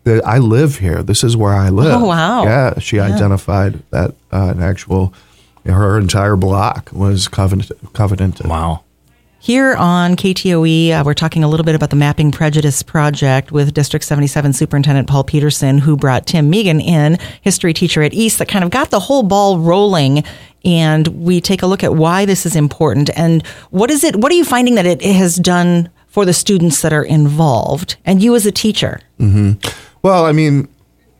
I 0.05 0.39
live 0.39 0.77
here. 0.79 1.03
This 1.03 1.23
is 1.23 1.35
where 1.37 1.53
I 1.53 1.69
live." 1.69 2.01
Oh, 2.01 2.05
wow. 2.05 2.43
Yeah, 2.43 2.79
she 2.79 2.99
identified 2.99 3.81
that 3.91 4.11
uh, 4.31 4.53
an 4.55 4.61
actual 4.61 5.13
her 5.65 5.97
entire 5.97 6.35
block 6.35 6.91
was 6.91 7.27
covenant, 7.27 7.71
covenanted. 7.93 8.47
Wow. 8.47 8.83
Here 9.39 9.73
on 9.73 10.15
KTOE, 10.15 10.91
uh, 10.91 11.03
we're 11.03 11.15
talking 11.15 11.43
a 11.43 11.47
little 11.47 11.63
bit 11.63 11.73
about 11.73 11.89
the 11.89 11.95
Mapping 11.95 12.31
Prejudice 12.31 12.83
Project 12.83 13.51
with 13.51 13.73
District 13.73 14.05
77 14.05 14.53
Superintendent 14.53 15.07
Paul 15.07 15.23
Peterson, 15.23 15.79
who 15.79 15.97
brought 15.97 16.27
Tim 16.27 16.51
Meegan 16.51 16.79
in, 16.79 17.17
history 17.41 17.73
teacher 17.73 18.03
at 18.03 18.13
East, 18.13 18.37
that 18.37 18.47
kind 18.47 18.63
of 18.63 18.69
got 18.69 18.91
the 18.91 18.99
whole 18.99 19.23
ball 19.23 19.57
rolling. 19.57 20.23
And 20.63 21.07
we 21.07 21.41
take 21.41 21.63
a 21.63 21.65
look 21.65 21.83
at 21.83 21.95
why 21.95 22.25
this 22.25 22.45
is 22.45 22.55
important 22.55 23.09
and 23.17 23.43
what 23.71 23.89
is 23.89 24.03
it, 24.03 24.15
what 24.15 24.31
are 24.31 24.35
you 24.35 24.45
finding 24.45 24.75
that 24.75 24.85
it 24.85 25.01
has 25.01 25.37
done 25.37 25.89
for 26.05 26.23
the 26.23 26.33
students 26.33 26.83
that 26.83 26.93
are 26.93 27.03
involved 27.03 27.95
and 28.05 28.21
you 28.21 28.35
as 28.35 28.45
a 28.45 28.51
teacher? 28.51 28.99
Well, 30.03 30.25
I 30.25 30.33
mean, 30.33 30.67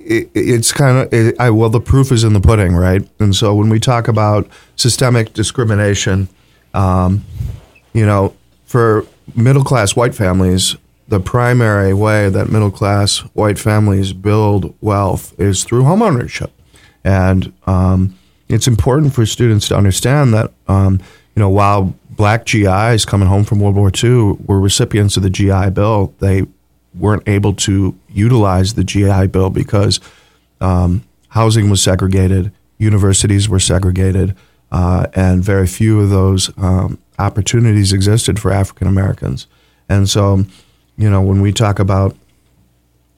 it, 0.06 0.32
it's 0.34 0.72
kind 0.72 0.98
of 0.98 1.14
it, 1.14 1.40
I, 1.40 1.50
well, 1.50 1.70
the 1.70 1.82
proof 1.82 2.12
is 2.12 2.24
in 2.24 2.34
the 2.34 2.42
pudding, 2.42 2.76
right? 2.76 3.08
And 3.20 3.36
so 3.36 3.56
when 3.56 3.70
we 3.70 3.80
talk 3.80 4.08
about 4.08 4.48
systemic 4.76 5.34
discrimination, 5.34 6.28
um, 6.74 7.24
you 7.94 8.06
know, 8.06 8.36
for 8.66 9.06
middle 9.36 9.64
class 9.64 9.96
white 9.96 10.16
families, 10.16 10.76
the 11.08 11.20
primary 11.20 11.94
way 11.94 12.30
that 12.30 12.50
middle 12.50 12.72
class 12.72 13.20
white 13.34 13.60
families 13.60 14.14
build 14.14 14.74
wealth 14.82 15.38
is 15.40 15.64
through 15.64 15.84
homeownership, 15.84 16.52
and 17.04 17.52
um, 17.68 18.18
it's 18.48 18.68
important 18.68 19.14
for 19.14 19.26
students 19.26 19.68
to 19.68 19.76
understand 19.76 20.34
that 20.34 20.52
um, 20.68 21.00
you 21.36 21.40
know 21.40 21.50
while 21.50 21.94
black 22.10 22.46
GIs 22.46 23.04
coming 23.04 23.28
home 23.28 23.44
from 23.44 23.60
World 23.60 23.76
War 23.76 23.92
II 23.92 24.38
were 24.46 24.60
recipients 24.60 25.18
of 25.18 25.24
the 25.24 25.30
GI 25.30 25.72
Bill, 25.72 26.14
they 26.20 26.46
weren't 26.94 27.28
able 27.28 27.54
to 27.54 27.98
utilize 28.10 28.74
the 28.74 28.84
GI 28.84 29.28
Bill 29.28 29.50
because 29.50 30.00
um, 30.60 31.04
housing 31.30 31.70
was 31.70 31.82
segregated, 31.82 32.52
universities 32.78 33.48
were 33.48 33.60
segregated, 33.60 34.36
uh, 34.72 35.08
and 35.14 35.44
very 35.44 35.68
few 35.68 36.00
of 36.00 36.10
those 36.10 36.56
um, 36.58 36.98
opportunities 37.20 37.94
existed 37.94 38.40
for 38.40 38.52
African 38.52 38.88
Americans. 38.88 39.48
And 39.90 40.10
so, 40.10 40.46
you 40.98 41.10
know, 41.10 41.22
when 41.22 41.42
we 41.42 41.52
talk 41.52 41.80
about 41.80 42.16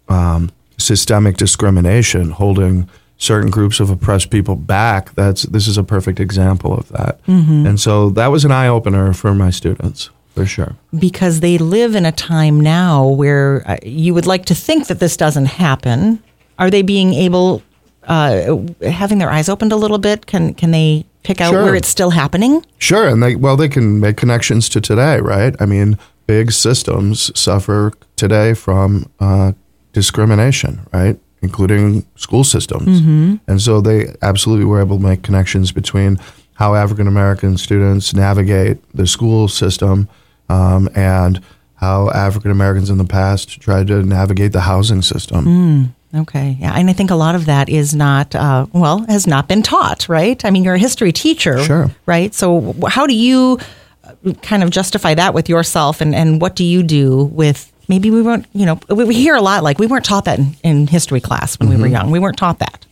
um, 0.10 0.52
systemic 0.78 1.38
discrimination, 1.38 2.32
holding 2.32 2.90
certain 3.18 3.50
groups 3.52 3.80
of 3.80 3.90
oppressed 3.90 4.30
people 4.32 4.56
back, 4.56 5.14
that's 5.16 5.44
this 5.44 5.68
is 5.68 5.78
a 5.78 5.84
perfect 5.84 6.20
example 6.20 6.74
of 6.74 6.90
that. 6.90 7.20
And 7.68 7.80
so 7.80 8.10
that 8.12 8.28
was 8.28 8.44
an 8.44 8.52
eye 8.52 8.68
opener 8.68 9.14
for 9.14 9.34
my 9.34 9.50
students, 9.50 10.10
for 10.34 10.46
sure. 10.46 10.76
because 11.00 11.40
they 11.40 11.58
live 11.58 11.96
in 11.96 12.06
a 12.06 12.12
time 12.12 12.60
now 12.60 13.08
where 13.08 13.64
uh, 13.68 13.78
you 13.84 14.14
would 14.14 14.26
like 14.26 14.46
to 14.46 14.56
think 14.56 14.88
that 14.88 15.00
this 15.00 15.16
doesn't 15.18 15.46
happen. 15.48 16.22
Are 16.58 16.70
they 16.70 16.82
being 16.84 17.14
able, 17.14 17.62
uh, 18.08 18.58
having 18.82 19.18
their 19.20 19.30
eyes 19.32 19.50
opened 19.50 19.72
a 19.72 19.76
little 19.78 19.98
bit? 20.00 20.26
Can 20.26 20.54
can 20.54 20.72
they 20.72 21.06
pick 21.24 21.40
out 21.42 21.52
Sure. 21.52 21.64
where 21.64 21.76
it's 21.76 21.88
still 21.88 22.10
happening? 22.12 22.66
Sure, 22.78 23.08
and 23.08 23.22
they 23.24 23.36
well 23.36 23.58
they 23.58 23.70
can 23.70 24.00
make 24.00 24.18
connections 24.18 24.70
to 24.70 24.80
today, 24.82 25.20
right? 25.22 25.56
I 25.62 25.66
mean, 25.66 25.98
big 26.28 26.52
systems 26.52 27.32
suffer 27.40 27.92
today 28.16 28.54
from 28.56 29.06
uh, 29.20 29.52
discrimination, 29.94 30.82
right? 30.94 31.18
Including 31.42 32.06
school 32.16 32.44
systems, 32.44 33.00
and 33.48 33.62
so 33.62 33.82
they 33.82 34.16
absolutely 34.22 34.66
were 34.66 34.80
able 34.82 34.98
to 34.98 35.04
make 35.04 35.24
connections 35.24 35.72
between 35.74 36.18
how 36.56 36.74
African 36.76 37.08
American 37.08 37.58
students 37.58 38.14
navigate 38.14 38.78
the 38.94 39.06
school 39.08 39.48
system 39.48 40.08
um, 40.54 40.90
and 40.96 41.42
how 41.76 42.10
African 42.12 42.52
Americans 42.52 42.90
in 42.90 42.98
the 42.98 43.06
past 43.20 43.60
tried 43.60 43.88
to 43.88 44.04
navigate 44.04 44.52
the 44.54 44.62
housing 44.62 45.02
system. 45.02 45.94
Okay, 46.16 46.58
yeah, 46.60 46.74
and 46.78 46.90
I 46.90 46.94
think 46.94 47.10
a 47.10 47.16
lot 47.16 47.34
of 47.36 47.46
that 47.48 47.70
is 47.70 47.96
not 47.96 48.36
uh, 48.36 48.68
well 48.72 49.00
has 49.10 49.26
not 49.26 49.48
been 49.48 49.64
taught, 49.64 50.08
right? 50.08 50.44
I 50.46 50.52
mean, 50.52 50.64
you're 50.64 50.76
a 50.76 50.80
history 50.80 51.12
teacher, 51.12 51.58
Sure. 51.64 51.90
right? 52.06 52.34
So 52.36 52.76
how 52.88 53.08
do 53.08 53.16
you 53.16 53.58
uh, 54.04 54.34
kind 54.44 54.62
of 54.64 54.70
justify 54.70 55.16
that 55.16 55.34
with 55.34 55.50
yourself, 55.50 56.02
and 56.02 56.14
and 56.14 56.40
what 56.42 56.56
do 56.56 56.64
you 56.64 56.84
do 56.84 57.26
with? 57.42 57.70
Maybe 57.90 58.10
we 58.12 58.22
weren't, 58.22 58.46
you 58.54 58.66
know, 58.66 58.80
we, 58.90 59.04
we 59.04 59.14
hear 59.16 59.36
a 59.36 59.42
lot 59.42 59.62
like 59.62 59.78
we 59.78 59.88
weren't 59.88 60.06
taught 60.06 60.24
that 60.26 60.40
in, 60.40 60.56
in 60.64 60.88
history 60.88 61.20
class 61.20 61.60
when 61.60 61.68
we 61.70 61.76
were 61.76 61.88
young. 61.88 62.12
We 62.12 62.20
weren't 62.20 62.38
taught 62.38 62.60
that. 62.60 62.86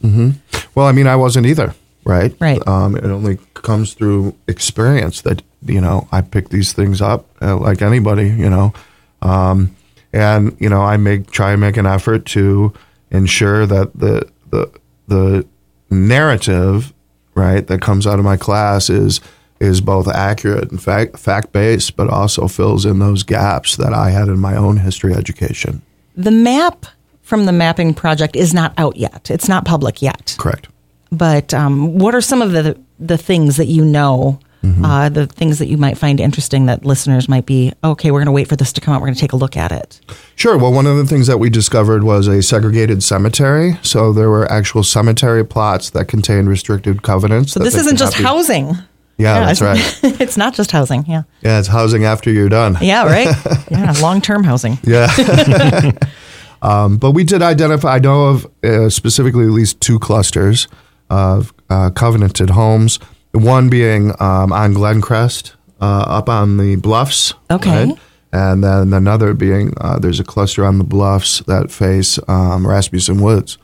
Well, 0.76 0.86
I 0.86 0.92
mean, 0.92 1.08
I 1.08 1.16
wasn't 1.16 1.46
either, 1.46 1.74
right? 2.04 2.36
Right. 2.40 2.66
Um, 2.68 2.96
it 2.96 3.06
only 3.06 3.38
comes 3.54 3.94
through 3.94 4.36
experience 4.48 5.22
that 5.22 5.42
you 5.66 5.82
know 5.82 6.08
I 6.12 6.22
pick 6.22 6.50
these 6.50 6.74
things 6.74 7.02
up 7.02 7.28
uh, 7.42 7.58
like 7.58 7.82
anybody, 7.82 8.30
you 8.30 8.50
know, 8.50 8.74
um, 9.22 9.76
and 10.14 10.56
you 10.60 10.70
know 10.70 10.82
I 10.82 10.98
make 10.98 11.32
try 11.32 11.52
and 11.52 11.62
make 11.62 11.78
an 11.78 11.86
effort 11.86 12.26
to 12.28 12.74
ensure 13.12 13.66
that 13.66 13.94
the 13.94 14.28
the 14.50 14.72
the 15.08 15.46
narrative, 15.90 16.94
right, 17.36 17.66
that 17.68 17.82
comes 17.82 18.08
out 18.08 18.20
of 18.20 18.26
my 18.26 18.38
class 18.38 18.90
is 18.90 19.22
is 19.60 19.80
both 19.80 20.08
accurate 20.08 20.72
and 20.72 20.82
fact 20.82 21.18
fact 21.20 21.52
based, 21.52 21.96
but 21.96 22.10
also 22.10 22.48
fills 22.48 22.86
in 22.86 23.00
those 23.00 23.24
gaps 23.24 23.76
that 23.78 23.94
I 23.94 24.10
had 24.10 24.28
in 24.28 24.40
my 24.40 24.56
own 24.56 24.78
history 24.78 25.14
education. 25.14 25.82
The 26.16 26.32
map 26.32 26.86
from 27.22 27.46
the 27.46 27.52
mapping 27.52 27.94
project 27.94 28.36
is 28.36 28.54
not 28.54 28.74
out 28.78 28.98
yet. 28.98 29.30
It's 29.30 29.48
not 29.48 29.64
public 29.64 30.02
yet. 30.02 30.36
Correct. 30.38 30.68
But 31.12 31.54
um, 31.54 31.98
what 31.98 32.16
are 32.16 32.22
some 32.22 32.42
of 32.42 32.52
the 32.52 32.78
the 33.00 33.18
things 33.18 33.58
that 33.58 33.68
you 33.68 33.84
know? 33.86 34.40
Uh, 34.84 35.10
the 35.10 35.26
things 35.26 35.58
that 35.58 35.66
you 35.70 35.78
might 35.78 35.98
find 35.98 36.20
interesting 36.20 36.68
that 36.68 36.86
listeners 36.86 37.28
might 37.28 37.48
be 37.48 37.74
okay. 37.84 38.12
We're 38.12 38.20
going 38.20 38.28
to 38.28 38.32
wait 38.32 38.48
for 38.48 38.56
this 38.56 38.72
to 38.74 38.80
come 38.82 38.94
out. 38.94 39.02
We're 39.02 39.08
going 39.08 39.16
to 39.16 39.20
take 39.20 39.34
a 39.34 39.36
look 39.36 39.58
at 39.58 39.72
it. 39.72 40.00
Sure. 40.36 40.56
Well, 40.56 40.72
one 40.72 40.86
of 40.86 40.98
the 40.98 41.06
things 41.08 41.26
that 41.26 41.40
we 41.40 41.50
discovered 41.50 42.04
was 42.04 42.28
a 42.28 42.44
segregated 42.44 43.02
cemetery. 43.02 43.80
So 43.82 44.14
there 44.14 44.30
were 44.30 44.50
actual 44.52 44.84
cemetery 44.84 45.44
plots 45.44 45.90
that 45.90 46.06
contained 46.08 46.48
restricted 46.48 47.02
covenants. 47.02 47.54
So 47.54 47.60
this 47.60 47.74
isn't 47.74 47.98
just 47.98 48.14
housing. 48.14 48.76
Yeah, 49.18 49.40
that's 49.48 49.62
right. 49.62 49.80
it's- 49.80 50.04
it's 50.22 50.38
not 50.38 50.54
just 50.54 50.70
housing. 50.70 51.06
Yeah. 51.08 51.24
Yeah, 51.42 51.58
it's 51.58 51.68
housing 51.68 52.06
after 52.06 52.30
you're 52.30 52.48
done. 52.50 52.78
Yeah. 52.82 53.06
Right. 53.06 53.36
yeah. 53.72 53.94
Long 54.00 54.22
term 54.22 54.44
housing. 54.44 54.78
Yeah. 54.84 55.10
um, 56.62 56.98
but 56.98 57.12
we 57.12 57.24
did 57.24 57.42
identify, 57.42 57.96
I 57.96 58.00
know 58.00 58.28
of 58.28 58.48
uh, 58.64 58.90
specifically 58.90 59.46
at 59.46 59.52
least 59.52 59.82
two 59.82 59.98
clusters 59.98 60.68
of 61.12 61.54
uh, 61.70 61.92
covenanted 61.92 62.50
homes. 62.50 63.00
One 63.34 63.70
being 63.70 64.12
um, 64.20 64.52
on 64.52 64.74
Glencrest, 64.74 65.54
uh, 65.80 66.06
up 66.08 66.30
on 66.30 66.58
the 66.58 66.76
bluffs. 66.78 67.34
Okay. 67.50 67.94
And 68.34 68.64
then 68.64 68.94
another 68.94 69.34
being 69.34 69.74
uh, 69.82 70.00
there's 70.00 70.20
a 70.20 70.24
cluster 70.24 70.66
on 70.66 70.78
the 70.78 70.84
bluffs 70.84 71.40
that 71.48 71.72
face 71.72 72.18
um, 72.28 72.66
Rasmussen 72.66 73.22
Woods. 73.22 73.58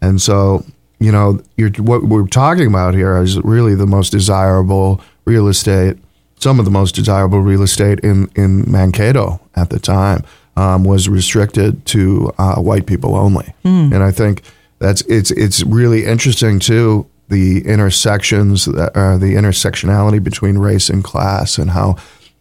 And 0.00 0.20
so, 0.20 0.64
you 0.98 1.12
know, 1.12 1.40
you're, 1.56 1.70
what 1.78 2.02
we're 2.02 2.26
talking 2.26 2.66
about 2.66 2.94
here 2.94 3.16
is 3.22 3.38
really 3.42 3.74
the 3.76 3.86
most 3.86 4.10
desirable 4.10 5.00
real 5.24 5.48
estate, 5.48 5.96
some 6.40 6.58
of 6.58 6.64
the 6.64 6.70
most 6.70 6.94
desirable 6.94 7.40
real 7.40 7.62
estate 7.62 8.00
in, 8.00 8.28
in 8.34 8.70
Mankato 8.70 9.40
at 9.54 9.70
the 9.70 9.78
time 9.78 10.24
um, 10.56 10.84
was 10.84 11.08
restricted 11.08 11.84
to 11.86 12.32
uh, 12.38 12.56
white 12.56 12.86
people 12.86 13.14
only. 13.14 13.54
And 13.92 14.02
I 14.02 14.10
think 14.10 14.42
that's 14.78 15.02
it's 15.02 15.30
it's 15.32 15.62
really 15.64 16.04
interesting 16.04 16.58
too 16.58 17.08
the 17.28 17.66
intersections 17.66 18.64
that 18.64 18.96
are 18.96 19.18
the 19.18 19.34
intersectionality 19.34 20.22
between 20.22 20.58
race 20.58 20.88
and 20.88 21.04
class 21.04 21.58
and 21.58 21.70
how 21.70 21.96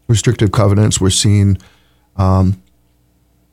restrictive 0.07 0.51
covenants 0.51 1.01
were 1.01 1.09
seen 1.09 1.57
um, 2.15 2.61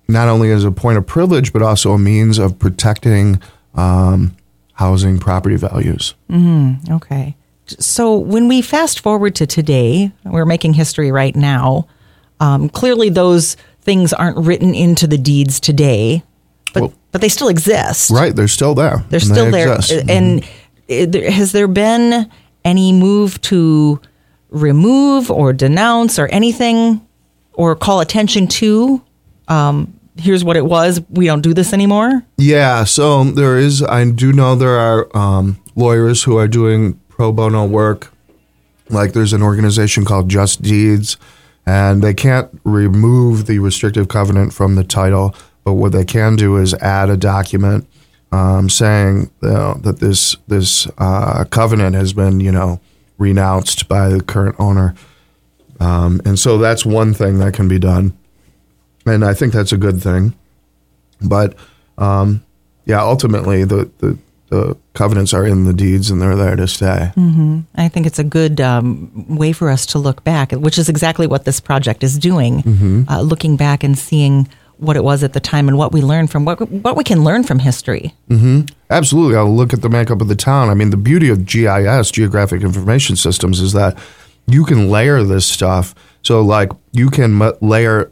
not 0.08 0.28
only 0.28 0.50
as 0.50 0.64
a 0.64 0.70
point 0.70 0.98
of 0.98 1.06
privilege, 1.06 1.52
but 1.52 1.62
also 1.62 1.92
a 1.92 1.98
means 1.98 2.38
of 2.38 2.58
protecting 2.58 3.40
um, 3.74 4.36
housing 4.74 5.18
property 5.18 5.56
values. 5.56 6.14
Okay. 6.90 7.36
So 7.66 8.16
when 8.16 8.48
we 8.48 8.60
fast 8.60 9.00
forward 9.00 9.34
to 9.36 9.46
today, 9.46 10.12
we're 10.24 10.44
making 10.44 10.74
history 10.74 11.10
right 11.10 11.34
now. 11.34 11.88
Um, 12.40 12.68
clearly, 12.68 13.08
those 13.08 13.56
things 13.80 14.12
aren't 14.12 14.36
written 14.38 14.74
into 14.74 15.06
the 15.06 15.16
deeds 15.16 15.60
today, 15.60 16.22
but 16.74 16.82
Well- 16.82 16.92
but 17.12 17.20
they 17.22 17.28
still 17.30 17.48
exist. 17.48 18.10
Right, 18.10 18.34
they're 18.36 18.48
still 18.48 18.74
there. 18.74 19.02
They're 19.08 19.20
still 19.20 19.46
they 19.46 19.50
there. 19.64 19.74
exist. 19.76 20.10
And 20.10 20.42
uh, 20.90 21.06
there- 21.08 21.30
has 21.30 21.52
there 21.52 21.68
been 21.68 22.28
any 22.64 22.92
move 22.92 23.40
to 23.42 24.00
remove 24.50 25.30
or 25.30 25.52
denounce 25.52 26.18
or 26.18 26.26
anything 26.28 27.00
or 27.54 27.74
call 27.76 28.00
attention 28.00 28.46
to? 28.48 29.00
Um, 29.48 29.98
here's 30.16 30.44
what 30.44 30.56
it 30.56 30.64
was. 30.66 31.00
We 31.10 31.26
don't 31.26 31.40
do 31.42 31.54
this 31.54 31.72
anymore. 31.72 32.22
Yeah, 32.36 32.84
so 32.84 33.24
there 33.24 33.58
is. 33.58 33.82
I 33.82 34.04
do 34.10 34.32
know 34.32 34.54
there 34.56 34.76
are 34.78 35.16
um, 35.16 35.58
lawyers 35.76 36.22
who 36.24 36.36
are 36.36 36.48
doing 36.48 37.00
pro 37.08 37.32
bono 37.32 37.64
work. 37.66 38.12
Like 38.90 39.12
there's 39.12 39.32
an 39.32 39.42
organization 39.42 40.04
called 40.04 40.28
Just 40.28 40.62
Deeds, 40.62 41.16
and 41.64 42.02
they 42.02 42.12
can't 42.14 42.48
remove 42.64 43.46
the 43.46 43.58
restrictive 43.60 44.08
covenant 44.08 44.52
from 44.52 44.74
the 44.74 44.84
title, 44.84 45.34
but 45.64 45.74
what 45.74 45.92
they 45.92 46.04
can 46.04 46.36
do 46.36 46.56
is 46.56 46.74
add 46.74 47.10
a 47.10 47.16
document 47.16 47.88
um, 48.32 48.68
saying 48.68 49.30
uh, 49.42 49.74
that 49.78 50.00
this 50.00 50.36
this 50.46 50.86
uh, 50.98 51.44
covenant 51.50 51.96
has 51.96 52.12
been, 52.12 52.40
you 52.40 52.52
know, 52.52 52.80
renounced 53.18 53.88
by 53.88 54.08
the 54.08 54.22
current 54.22 54.56
owner. 54.58 54.94
Um, 55.80 56.20
and 56.24 56.38
so 56.38 56.58
that's 56.58 56.84
one 56.84 57.14
thing 57.14 57.38
that 57.38 57.54
can 57.54 57.68
be 57.68 57.78
done, 57.78 58.16
and 59.06 59.24
I 59.24 59.34
think 59.34 59.52
that's 59.52 59.72
a 59.72 59.76
good 59.76 60.02
thing. 60.02 60.34
But 61.20 61.54
um, 61.98 62.44
yeah, 62.84 63.02
ultimately 63.02 63.64
the, 63.64 63.90
the 63.98 64.18
the 64.50 64.76
covenants 64.92 65.32
are 65.34 65.46
in 65.46 65.64
the 65.64 65.72
deeds 65.72 66.10
and 66.10 66.20
they're 66.20 66.36
there 66.36 66.54
to 66.54 66.68
stay. 66.68 67.10
I 67.74 67.88
think 67.88 68.06
it's 68.06 68.18
a 68.18 68.24
good 68.24 68.60
um, 68.60 69.10
way 69.28 69.52
for 69.52 69.70
us 69.70 69.86
to 69.86 69.98
look 69.98 70.22
back, 70.22 70.52
which 70.52 70.78
is 70.78 70.88
exactly 70.88 71.26
what 71.26 71.44
this 71.44 71.60
project 71.60 72.04
is 72.04 72.18
doing. 72.18 72.62
Mm-hmm. 72.62 73.08
Uh, 73.08 73.22
looking 73.22 73.56
back 73.56 73.82
and 73.82 73.98
seeing 73.98 74.48
what 74.78 74.96
it 74.96 75.04
was 75.04 75.22
at 75.22 75.32
the 75.32 75.40
time 75.40 75.68
and 75.68 75.78
what 75.78 75.92
we 75.92 76.02
learned 76.02 76.30
from 76.30 76.44
what 76.44 76.60
what 76.70 76.96
we 76.96 77.04
can 77.04 77.24
learn 77.24 77.44
from 77.44 77.58
history. 77.58 78.14
Absolutely, 78.90 79.36
I'll 79.36 79.54
look 79.54 79.72
at 79.72 79.82
the 79.82 79.88
makeup 79.88 80.20
of 80.20 80.28
the 80.28 80.36
town. 80.36 80.70
I 80.70 80.74
mean, 80.74 80.90
the 80.90 80.96
beauty 80.96 81.30
of 81.30 81.46
GIS, 81.46 82.10
Geographic 82.10 82.62
Information 82.62 83.16
Systems, 83.16 83.60
is 83.60 83.72
that 83.72 83.98
you 84.46 84.64
can 84.64 84.90
layer 84.90 85.22
this 85.22 85.46
stuff. 85.46 85.94
So, 86.22 86.42
like, 86.42 86.70
you 86.92 87.10
can 87.10 87.38
layer 87.60 88.10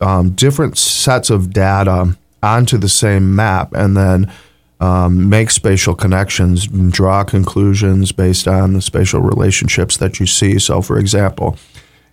um, 0.00 0.30
different 0.30 0.78
sets 0.78 1.30
of 1.30 1.52
data 1.52 2.16
onto 2.42 2.78
the 2.78 2.88
same 2.88 3.34
map, 3.36 3.72
and 3.72 3.96
then 3.96 4.32
um, 4.80 5.28
make 5.28 5.50
spatial 5.50 5.94
connections 5.94 6.66
and 6.66 6.92
draw 6.92 7.22
conclusions 7.22 8.10
based 8.10 8.48
on 8.48 8.72
the 8.72 8.82
spatial 8.82 9.20
relationships 9.20 9.96
that 9.98 10.18
you 10.18 10.26
see. 10.26 10.58
So, 10.58 10.82
for 10.82 10.98
example, 10.98 11.56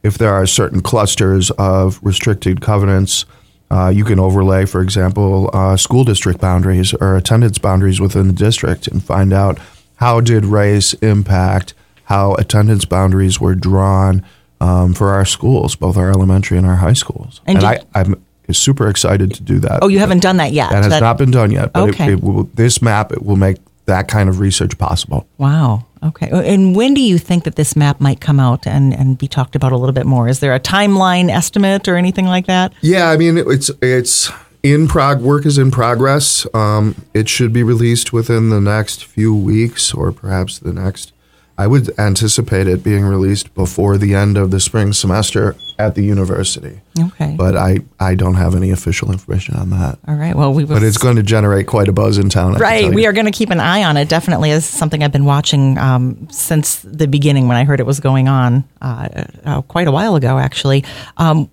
if 0.04 0.18
there 0.18 0.34
are 0.34 0.46
certain 0.46 0.82
clusters 0.82 1.50
of 1.52 2.00
restricted 2.04 2.62
covenants, 2.62 3.26
uh, 3.72 3.90
you 3.94 4.04
can 4.04 4.20
overlay, 4.20 4.66
for 4.66 4.82
example, 4.82 5.50
uh, 5.54 5.78
school 5.78 6.04
district 6.04 6.40
boundaries 6.42 6.94
or 6.96 7.16
attendance 7.16 7.58
boundaries 7.58 8.00
within 8.02 8.28
the 8.28 8.34
district 8.34 8.88
and 8.88 9.04
find 9.04 9.32
out 9.34 9.60
how 9.98 10.20
did 10.22 10.46
race 10.46 10.94
impact 10.96 11.74
how 12.06 12.34
attendance 12.36 12.86
boundaries 12.86 13.40
were 13.40 13.54
drawn 13.54 14.24
um, 14.60 14.94
for 14.96 15.10
our 15.10 15.26
schools, 15.26 15.76
both 15.76 15.96
our 15.96 16.10
elementary 16.10 16.58
and 16.58 16.66
our 16.66 16.78
high 16.78 16.94
schools. 16.94 17.40
And 17.46 17.60
And, 17.60 17.66
I, 17.68 17.80
I'm 17.94 18.16
super 18.52 18.90
excited 18.90 19.32
to 19.36 19.44
do 19.44 19.60
that. 19.60 19.80
Oh, 19.84 19.88
you 19.90 20.00
haven't 20.00 20.22
done 20.24 20.38
that 20.38 20.52
yet. 20.52 20.72
That 20.72 20.84
has 20.84 20.90
That- 20.94 21.02
not 21.02 21.20
been 21.20 21.30
done 21.30 21.52
yet, 21.52 21.72
but 21.72 21.90
Okay. 21.90 22.06
it, 22.06 22.14
it 22.14 22.24
will, 22.24 22.50
this 22.56 22.82
map 22.82 23.12
it 23.12 23.24
will 23.24 23.36
make 23.36 23.58
that 23.90 24.08
kind 24.08 24.30
of 24.30 24.40
research 24.40 24.78
possible. 24.78 25.28
Wow. 25.38 25.86
Okay. 26.02 26.30
And 26.32 26.76
when 26.76 26.94
do 26.94 27.02
you 27.02 27.18
think 27.18 27.44
that 27.44 27.56
this 27.56 27.76
map 27.76 28.00
might 28.00 28.22
come 28.22 28.40
out 28.40 28.66
and, 28.66 28.94
and 28.94 29.18
be 29.18 29.28
talked 29.28 29.56
about 29.56 29.74
a 29.74 29.78
little 29.78 29.94
bit 29.94 30.06
more? 30.06 30.28
Is 30.30 30.40
there 30.40 30.56
a 30.56 30.60
timeline 30.60 31.30
estimate 31.30 31.88
or 31.88 31.98
anything 31.98 32.26
like 32.26 32.48
that? 32.48 32.74
Yeah, 32.82 33.10
I 33.10 33.18
mean 33.18 33.38
it's 33.38 33.70
it's 33.82 34.32
in 34.64 34.88
prog. 34.88 35.22
Work 35.22 35.46
is 35.46 35.58
in 35.58 35.72
progress. 35.72 36.48
Um, 36.54 36.96
it 37.14 37.30
should 37.30 37.54
be 37.54 37.64
released 37.64 38.14
within 38.14 38.50
the 38.50 38.62
next 38.62 39.04
few 39.06 39.36
weeks, 39.36 39.94
or 39.94 40.12
perhaps 40.12 40.60
the 40.60 40.74
next. 40.74 41.14
I 41.60 41.68
would 41.68 42.00
anticipate 42.00 42.68
it 42.68 42.86
being 42.86 43.04
released 43.04 43.54
before 43.54 43.98
the 43.98 44.16
end 44.16 44.38
of 44.38 44.50
the 44.50 44.62
spring 44.62 44.94
semester 44.94 45.58
at 45.78 45.94
the 45.94 46.02
university. 46.02 46.80
Okay. 46.98 47.36
But 47.38 47.58
I, 47.58 47.80
I 48.00 48.16
don't 48.16 48.36
have 48.36 48.56
any 48.56 48.72
official 48.72 49.12
information 49.12 49.56
on 49.56 49.70
that. 49.72 50.00
All 50.08 50.16
right. 50.16 50.34
Well, 50.34 50.54
we 50.54 50.64
will. 50.64 50.78
But 50.78 50.84
it's 50.84 50.98
going 50.98 51.18
to 51.18 51.24
generate 51.24 51.68
quite 51.68 51.90
a 51.90 51.92
buzz 51.92 52.18
in 52.18 52.30
town. 52.30 52.56
I 52.56 52.60
Right. 52.60 52.94
We 52.94 53.06
are 53.08 53.12
going 53.12 53.26
to 53.26 53.32
keep 53.34 53.50
an 53.50 53.60
eye 53.60 53.84
on 53.84 53.98
it. 53.98 54.08
Definitely 54.08 54.52
is 54.52 54.64
something 54.64 55.04
I've 55.04 55.12
been 55.12 55.26
watching 55.26 55.78
um, 55.78 56.30
since 56.32 56.78
the 56.78 57.10
beginning 57.10 57.50
when 57.50 57.58
I 57.58 57.66
heard 57.66 57.82
it 57.82 57.86
was 57.86 58.00
going 58.00 58.30
on 58.30 58.64
uh, 58.82 59.26
uh, 59.44 59.62
quite 59.64 59.90
a 59.90 59.92
while 59.92 60.16
ago, 60.16 60.40
actually. 60.40 60.86
Um, 61.18 61.52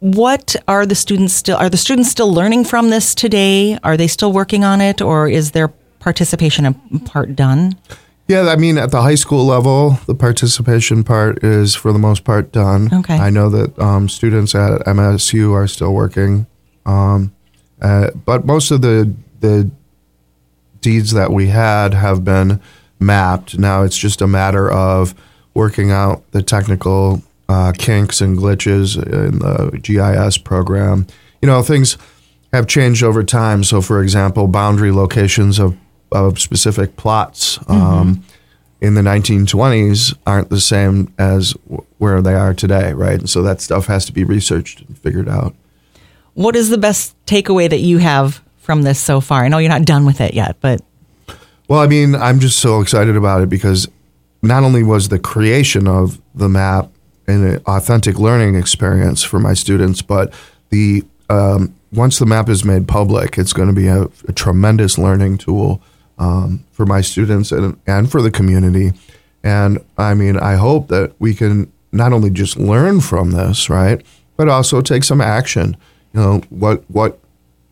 what 0.00 0.54
are 0.68 0.84
the 0.84 0.94
students 0.94 1.32
still? 1.32 1.56
Are 1.56 1.70
the 1.70 1.78
students 1.78 2.10
still 2.10 2.30
learning 2.30 2.64
from 2.64 2.90
this 2.90 3.14
today? 3.14 3.78
Are 3.82 3.96
they 3.96 4.06
still 4.06 4.34
working 4.34 4.64
on 4.64 4.82
it, 4.82 5.00
or 5.00 5.30
is 5.30 5.52
their 5.52 5.68
participation 5.98 6.66
in 6.66 7.00
part 7.00 7.34
done? 7.34 7.78
Yeah, 8.28 8.48
I 8.48 8.56
mean, 8.56 8.76
at 8.76 8.90
the 8.90 9.02
high 9.02 9.14
school 9.14 9.44
level, 9.44 10.00
the 10.06 10.14
participation 10.14 11.04
part 11.04 11.44
is 11.44 11.76
for 11.76 11.92
the 11.92 11.98
most 11.98 12.24
part 12.24 12.50
done. 12.50 12.92
Okay. 12.92 13.16
I 13.16 13.30
know 13.30 13.48
that 13.50 13.78
um, 13.78 14.08
students 14.08 14.54
at 14.54 14.80
MSU 14.80 15.52
are 15.52 15.68
still 15.68 15.94
working, 15.94 16.46
um, 16.84 17.32
uh, 17.80 18.10
but 18.24 18.44
most 18.44 18.70
of 18.70 18.82
the 18.82 19.14
the 19.40 19.70
deeds 20.80 21.12
that 21.12 21.30
we 21.30 21.48
had 21.48 21.94
have 21.94 22.24
been 22.24 22.60
mapped. 22.98 23.58
Now 23.58 23.82
it's 23.82 23.98
just 23.98 24.20
a 24.20 24.26
matter 24.26 24.70
of 24.70 25.14
working 25.54 25.90
out 25.90 26.28
the 26.32 26.42
technical 26.42 27.22
uh, 27.48 27.72
kinks 27.76 28.20
and 28.20 28.36
glitches 28.36 28.96
in 28.96 29.38
the 29.38 29.78
GIS 29.82 30.38
program. 30.38 31.06
You 31.40 31.48
know, 31.48 31.62
things 31.62 31.96
have 32.52 32.66
changed 32.66 33.02
over 33.02 33.22
time. 33.22 33.64
So, 33.64 33.80
for 33.80 34.02
example, 34.02 34.48
boundary 34.48 34.92
locations 34.92 35.58
of, 35.58 35.76
of 36.12 36.38
specific 36.40 36.96
plots 36.96 37.58
um, 37.68 38.24
in 38.80 38.94
the 38.94 39.02
1920s 39.02 40.16
aren't 40.26 40.50
the 40.50 40.60
same 40.60 41.12
as 41.18 41.52
w- 41.68 41.84
where 41.98 42.22
they 42.22 42.34
are 42.34 42.54
today, 42.54 42.92
right? 42.92 43.18
And 43.18 43.28
so 43.28 43.42
that 43.42 43.60
stuff 43.60 43.86
has 43.86 44.04
to 44.06 44.12
be 44.12 44.24
researched 44.24 44.82
and 44.82 44.98
figured 44.98 45.28
out. 45.28 45.54
What 46.34 46.54
is 46.54 46.68
the 46.68 46.78
best 46.78 47.14
takeaway 47.26 47.68
that 47.70 47.80
you 47.80 47.98
have 47.98 48.42
from 48.58 48.82
this 48.82 49.00
so 49.00 49.20
far? 49.20 49.44
I 49.44 49.48
know 49.48 49.58
you're 49.58 49.70
not 49.70 49.84
done 49.84 50.04
with 50.04 50.20
it 50.20 50.34
yet, 50.34 50.56
but 50.60 50.80
Well, 51.68 51.80
I 51.80 51.86
mean, 51.86 52.14
I'm 52.14 52.40
just 52.40 52.58
so 52.58 52.80
excited 52.80 53.16
about 53.16 53.42
it 53.42 53.48
because 53.48 53.88
not 54.42 54.62
only 54.62 54.82
was 54.82 55.08
the 55.08 55.18
creation 55.18 55.88
of 55.88 56.20
the 56.34 56.48
map 56.48 56.90
an 57.28 57.56
authentic 57.66 58.18
learning 58.18 58.54
experience 58.54 59.22
for 59.24 59.40
my 59.40 59.54
students, 59.54 60.02
but 60.02 60.32
the 60.70 61.04
um, 61.28 61.74
once 61.92 62.18
the 62.18 62.26
map 62.26 62.48
is 62.48 62.64
made 62.64 62.86
public, 62.86 63.36
it's 63.36 63.52
going 63.52 63.68
to 63.68 63.74
be 63.74 63.88
a, 63.88 64.04
a 64.28 64.32
tremendous 64.32 64.96
learning 64.96 65.38
tool 65.38 65.82
um, 66.18 66.64
for 66.72 66.86
my 66.86 67.00
students 67.00 67.52
and 67.52 67.78
and 67.86 68.10
for 68.10 68.22
the 68.22 68.30
community. 68.30 68.92
And 69.42 69.84
I 69.96 70.14
mean, 70.14 70.36
I 70.36 70.54
hope 70.54 70.88
that 70.88 71.14
we 71.18 71.34
can 71.34 71.72
not 71.92 72.12
only 72.12 72.30
just 72.30 72.56
learn 72.56 73.00
from 73.00 73.32
this, 73.32 73.70
right, 73.70 74.04
but 74.36 74.48
also 74.48 74.80
take 74.80 75.04
some 75.04 75.20
action. 75.20 75.76
You 76.12 76.20
know, 76.20 76.40
what 76.50 76.84
what 76.88 77.18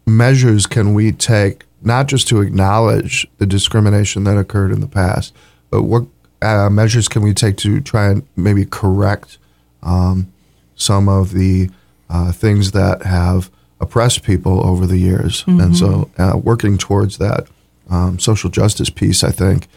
measures 0.07 0.67
can 0.67 0.95
we 0.95 1.13
take 1.13 1.65
not 1.83 2.07
just 2.07 2.29
to 2.29 2.41
acknowledge 2.41 3.27
the 3.39 3.47
discrimination 3.47 4.25
that 4.25 4.39
occurred 4.39 4.73
in 4.73 4.81
the 4.81 4.87
past, 4.87 5.35
but 5.71 5.83
what 5.83 6.07
uh, 6.41 6.71
measures 6.71 7.09
can 7.09 7.23
we 7.23 7.35
take 7.35 7.57
to 7.59 7.81
try 7.81 8.09
and 8.09 8.27
maybe 8.37 8.65
correct 8.65 9.39
um, 9.83 10.33
some 10.77 11.09
of 11.09 11.33
the 11.33 11.71
uh, 12.09 12.33
things 12.33 12.73
that 12.73 13.03
have 13.03 13.51
oppressed 13.81 14.23
people 14.23 14.67
over 14.67 14.87
the 14.87 14.99
years? 14.99 15.45
And 15.47 15.77
so, 15.77 16.11
uh, 16.19 16.39
working 16.39 16.79
towards 16.79 17.19
that 17.19 17.49
um, 17.91 18.19
social 18.19 18.51
justice 18.51 18.91
piece, 18.91 19.25
I 19.25 19.31
think, 19.31 19.69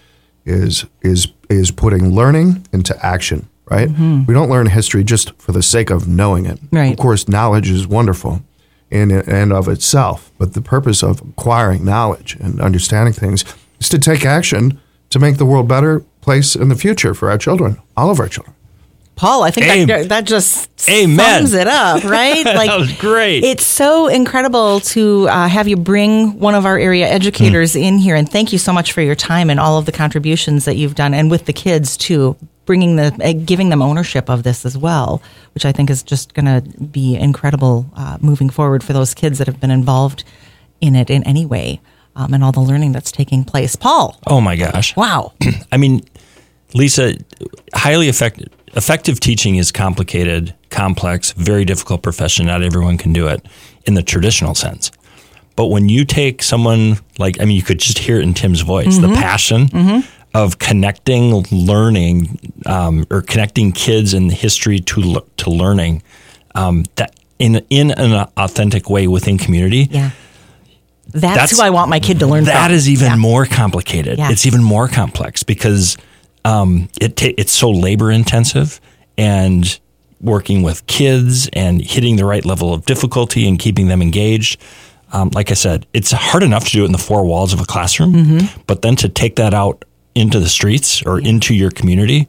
is 0.45 0.85
is 1.01 1.27
is 1.49 1.71
putting 1.71 2.13
learning 2.13 2.67
into 2.71 2.97
action. 3.05 3.47
Right? 3.69 3.89
We 3.89 4.33
don't 4.33 4.49
learn 4.49 4.67
history 4.67 5.03
just 5.03 5.33
for 5.41 5.51
the 5.51 5.61
sake 5.61 5.89
of 5.89 6.07
knowing 6.07 6.45
it. 6.45 6.57
Right. 6.71 6.93
Of 6.93 6.97
course, 6.97 7.27
knowledge 7.27 7.69
is 7.69 7.85
wonderful 7.85 8.41
in 8.89 9.11
and 9.11 9.51
of 9.51 9.67
itself, 9.67 10.31
but 10.37 10.53
the 10.53 10.61
purpose 10.61 11.03
of 11.03 11.19
acquiring 11.19 11.83
knowledge 11.83 12.37
and 12.39 12.61
understanding 12.61 13.13
things 13.13 13.43
is 13.81 13.89
to 13.89 13.99
take 13.99 14.25
action 14.25 14.79
to 15.09 15.19
make 15.19 15.37
the 15.37 15.45
world 15.45 15.65
a 15.65 15.67
better 15.67 15.99
place 16.21 16.55
in 16.55 16.69
the 16.69 16.75
future 16.75 17.13
for 17.13 17.29
our 17.29 17.37
children, 17.37 17.77
all 17.97 18.09
of 18.09 18.19
our 18.21 18.29
children. 18.29 18.55
Paul, 19.17 19.43
I 19.43 19.51
think 19.51 19.87
that, 19.89 20.09
that 20.09 20.25
just 20.25 20.69
Amen. 20.89 21.17
sums 21.39 21.53
it 21.53 21.67
up, 21.67 22.03
right? 22.17 22.45
Like 22.45 22.69
was 22.77 22.93
great. 22.93 23.43
It's 23.43 23.65
so 23.65 24.07
incredible 24.07 24.79
to 24.81 25.27
uh, 25.27 25.47
have 25.49 25.67
you 25.67 25.75
bring 25.75 26.39
one 26.39 26.55
of 26.55 26.65
our 26.65 26.77
area 26.77 27.07
educators 27.07 27.73
Hmm. 27.73 27.79
in 27.79 27.97
here, 27.97 28.15
and 28.15 28.31
thank 28.31 28.53
you 28.53 28.59
so 28.59 28.71
much 28.71 28.93
for 28.93 29.01
your 29.01 29.15
time 29.15 29.49
and 29.49 29.59
all 29.59 29.77
of 29.79 29.85
the 29.85 29.91
contributions 29.91 30.65
that 30.65 30.75
you've 30.75 30.95
done, 30.95 31.13
and 31.13 31.29
with 31.31 31.45
the 31.45 31.53
kids 31.53 31.97
too. 31.97 32.35
bringing 32.67 32.97
the 32.97 33.07
uh, 33.23 33.31
giving 33.45 33.69
them 33.69 33.81
ownership 33.81 34.29
of 34.29 34.43
this 34.43 34.65
as 34.65 34.77
well, 34.77 35.21
which 35.53 35.65
I 35.65 35.71
think 35.71 35.89
is 35.89 36.03
just 36.03 36.33
going 36.33 36.45
to 36.45 36.61
be 36.79 37.15
incredible 37.15 37.89
uh, 37.95 38.17
moving 38.21 38.49
forward 38.49 38.83
for 38.83 38.91
those 38.93 39.13
kids 39.13 39.37
that 39.39 39.47
have 39.47 39.59
been 39.61 39.71
involved 39.71 40.23
in 40.81 40.93
it 40.95 41.09
in 41.09 41.23
any 41.23 41.45
way 41.45 41.79
um, 42.17 42.33
and 42.33 42.43
all 42.43 42.51
the 42.51 42.59
learning 42.59 42.91
that's 42.91 43.11
taking 43.11 43.45
place. 43.45 43.75
Paul, 43.77 44.19
Oh 44.27 44.41
my 44.41 44.55
gosh. 44.57 44.95
wow, 44.97 45.31
I 45.71 45.77
mean, 45.77 46.03
Lisa, 46.73 47.15
highly 47.73 48.09
effective 48.09 48.49
effective 48.75 49.19
teaching 49.19 49.55
is 49.55 49.71
complicated, 49.71 50.53
complex, 50.69 51.31
very 51.33 51.65
difficult 51.65 52.01
profession. 52.03 52.45
Not 52.47 52.63
everyone 52.63 52.97
can 52.97 53.13
do 53.13 53.27
it 53.27 53.45
in 53.85 53.93
the 53.93 54.03
traditional 54.03 54.55
sense. 54.55 54.91
But 55.55 55.67
when 55.67 55.89
you 55.89 56.05
take 56.05 56.43
someone 56.43 56.97
like, 57.17 57.41
I 57.41 57.45
mean, 57.45 57.55
you 57.55 57.63
could 57.63 57.79
just 57.79 57.97
hear 57.99 58.17
it 58.19 58.23
in 58.23 58.33
Tim's 58.35 58.61
voice, 58.61 58.97
the 58.99 59.07
passion 59.07 60.03
of 60.33 60.59
connecting 60.59 61.43
learning 61.51 62.53
um, 62.67 63.05
or 63.09 63.21
connecting 63.23 63.71
kids 63.71 64.13
and 64.13 64.31
history 64.31 64.79
to 64.81 65.25
to 65.37 65.49
learning 65.49 66.03
um, 66.53 66.83
that 66.95 67.15
in 67.39 67.55
in 67.71 67.89
an 67.91 68.27
authentic 68.37 68.89
way 68.89 69.07
within 69.07 69.37
community. 69.37 69.87
yeah. 69.89 70.11
That's, 71.09 71.21
That's- 71.21 71.51
who 71.57 71.63
I 71.63 71.69
want 71.69 71.89
my 71.89 72.01
kid 72.01 72.19
to 72.19 72.27
learn 72.27 72.43
That 72.43 72.65
from. 72.67 72.75
is 72.75 72.89
even 72.89 73.07
Yeah. 73.07 73.15
more 73.15 73.45
complicated. 73.45 74.17
Yeah. 74.19 74.29
It's 74.29 74.45
even 74.45 74.61
more 74.61 74.87
complex 74.89 75.41
because 75.41 75.95
um, 76.47 76.89
it 77.01 77.15
ta- 77.17 77.33
it's 77.37 77.51
so 77.51 77.69
labor 77.69 78.11
intensive 78.11 78.79
and 79.17 79.79
working 80.21 80.63
with 80.63 80.85
kids 80.87 81.47
and 81.53 81.81
hitting 81.81 82.15
the 82.15 82.25
right 82.25 82.45
level 82.45 82.73
of 82.73 82.85
difficulty 82.85 83.47
and 83.47 83.59
keeping 83.59 83.87
them 83.87 84.01
engaged. 84.01 84.59
Um, 85.13 85.29
like 85.33 85.51
I 85.51 85.53
said, 85.55 85.85
it's 85.93 86.11
hard 86.11 86.43
enough 86.43 86.65
to 86.65 86.71
do 86.71 86.83
it 86.83 86.85
in 86.87 86.91
the 86.91 86.97
four 86.97 87.25
walls 87.25 87.53
of 87.53 87.59
a 87.61 87.65
classroom, 87.65 88.13
Mm-hmm. 88.13 88.61
but 88.67 88.81
then 88.81 88.95
to 88.97 89.09
take 89.09 89.35
that 89.37 89.53
out 89.53 89.85
into 90.15 90.39
the 90.39 90.49
streets 90.49 91.01
or 91.03 91.19
into 91.19 91.53
your 91.53 91.69
community 91.71 92.27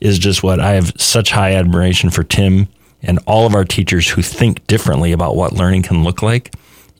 is 0.00 0.18
just 0.18 0.42
what 0.42 0.60
I 0.60 0.72
have 0.72 0.92
such 0.96 1.30
high 1.30 1.54
admiration 1.54 2.10
for 2.10 2.22
Tim 2.22 2.68
and 3.02 3.18
all 3.26 3.46
of 3.46 3.54
our 3.54 3.64
teachers 3.64 4.08
who 4.08 4.20
think 4.22 4.66
differently 4.66 5.12
about 5.12 5.34
what 5.36 5.52
learning 5.54 5.82
can 5.82 6.04
look 6.04 6.22
like 6.22 6.52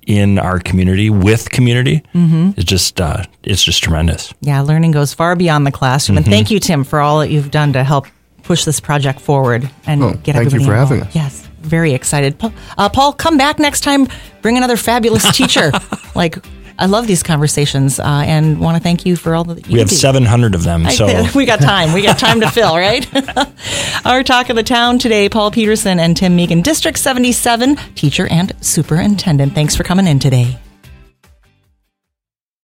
in 0.06 0.38
our 0.38 0.58
community 0.58 1.10
with 1.10 1.50
community. 1.50 2.02
Mm-hmm. 2.14 2.50
It's 2.56 2.64
just 2.64 3.00
uh, 3.00 3.24
it's 3.42 3.62
just 3.62 3.82
tremendous. 3.82 4.32
Yeah, 4.40 4.60
learning 4.62 4.92
goes 4.92 5.14
far 5.14 5.36
beyond 5.36 5.66
the 5.66 5.72
classroom. 5.72 6.16
Mm-hmm. 6.18 6.24
And 6.24 6.32
thank 6.32 6.50
you, 6.50 6.58
Tim, 6.60 6.84
for 6.84 7.00
all 7.00 7.20
that 7.20 7.30
you've 7.30 7.50
done 7.50 7.72
to 7.74 7.84
help 7.84 8.06
push 8.42 8.64
this 8.64 8.80
project 8.80 9.20
forward 9.20 9.70
and 9.86 10.02
Oh, 10.02 10.10
get 10.14 10.34
thank 10.34 10.52
you 10.52 10.58
everybody 10.60 10.64
for 10.64 10.74
having 10.74 11.02
us. 11.02 11.14
Yes, 11.14 11.48
very 11.60 11.92
excited. 11.92 12.36
Uh, 12.76 12.88
Paul, 12.88 13.12
come 13.12 13.36
back 13.36 13.58
next 13.58 13.82
time. 13.82 14.08
Bring 14.42 14.56
another 14.56 14.76
fabulous 14.76 15.36
teacher. 15.36 15.70
like 16.14 16.38
I 16.80 16.86
love 16.86 17.06
these 17.06 17.22
conversations, 17.22 18.00
uh, 18.00 18.04
and 18.04 18.58
want 18.58 18.78
to 18.78 18.82
thank 18.82 19.04
you 19.04 19.14
for 19.14 19.34
all 19.34 19.44
the. 19.44 19.62
We 19.70 19.78
have 19.80 19.90
do. 19.90 19.94
700 19.94 20.54
of 20.54 20.64
them, 20.64 20.86
I 20.86 20.94
so 20.94 21.26
we 21.34 21.44
got 21.44 21.60
time. 21.60 21.92
We 21.92 22.00
got 22.00 22.18
time 22.18 22.40
to 22.40 22.50
fill, 22.50 22.74
right? 22.74 23.06
Our 24.06 24.22
talk 24.22 24.48
of 24.48 24.56
the 24.56 24.62
town 24.62 24.98
today, 24.98 25.28
Paul 25.28 25.50
Peterson 25.50 26.00
and 26.00 26.16
Tim 26.16 26.36
Meegan, 26.36 26.62
District 26.62 26.98
77 26.98 27.76
teacher 27.94 28.26
and 28.28 28.52
superintendent. 28.64 29.54
Thanks 29.54 29.76
for 29.76 29.84
coming 29.84 30.06
in 30.06 30.18
today. 30.18 30.58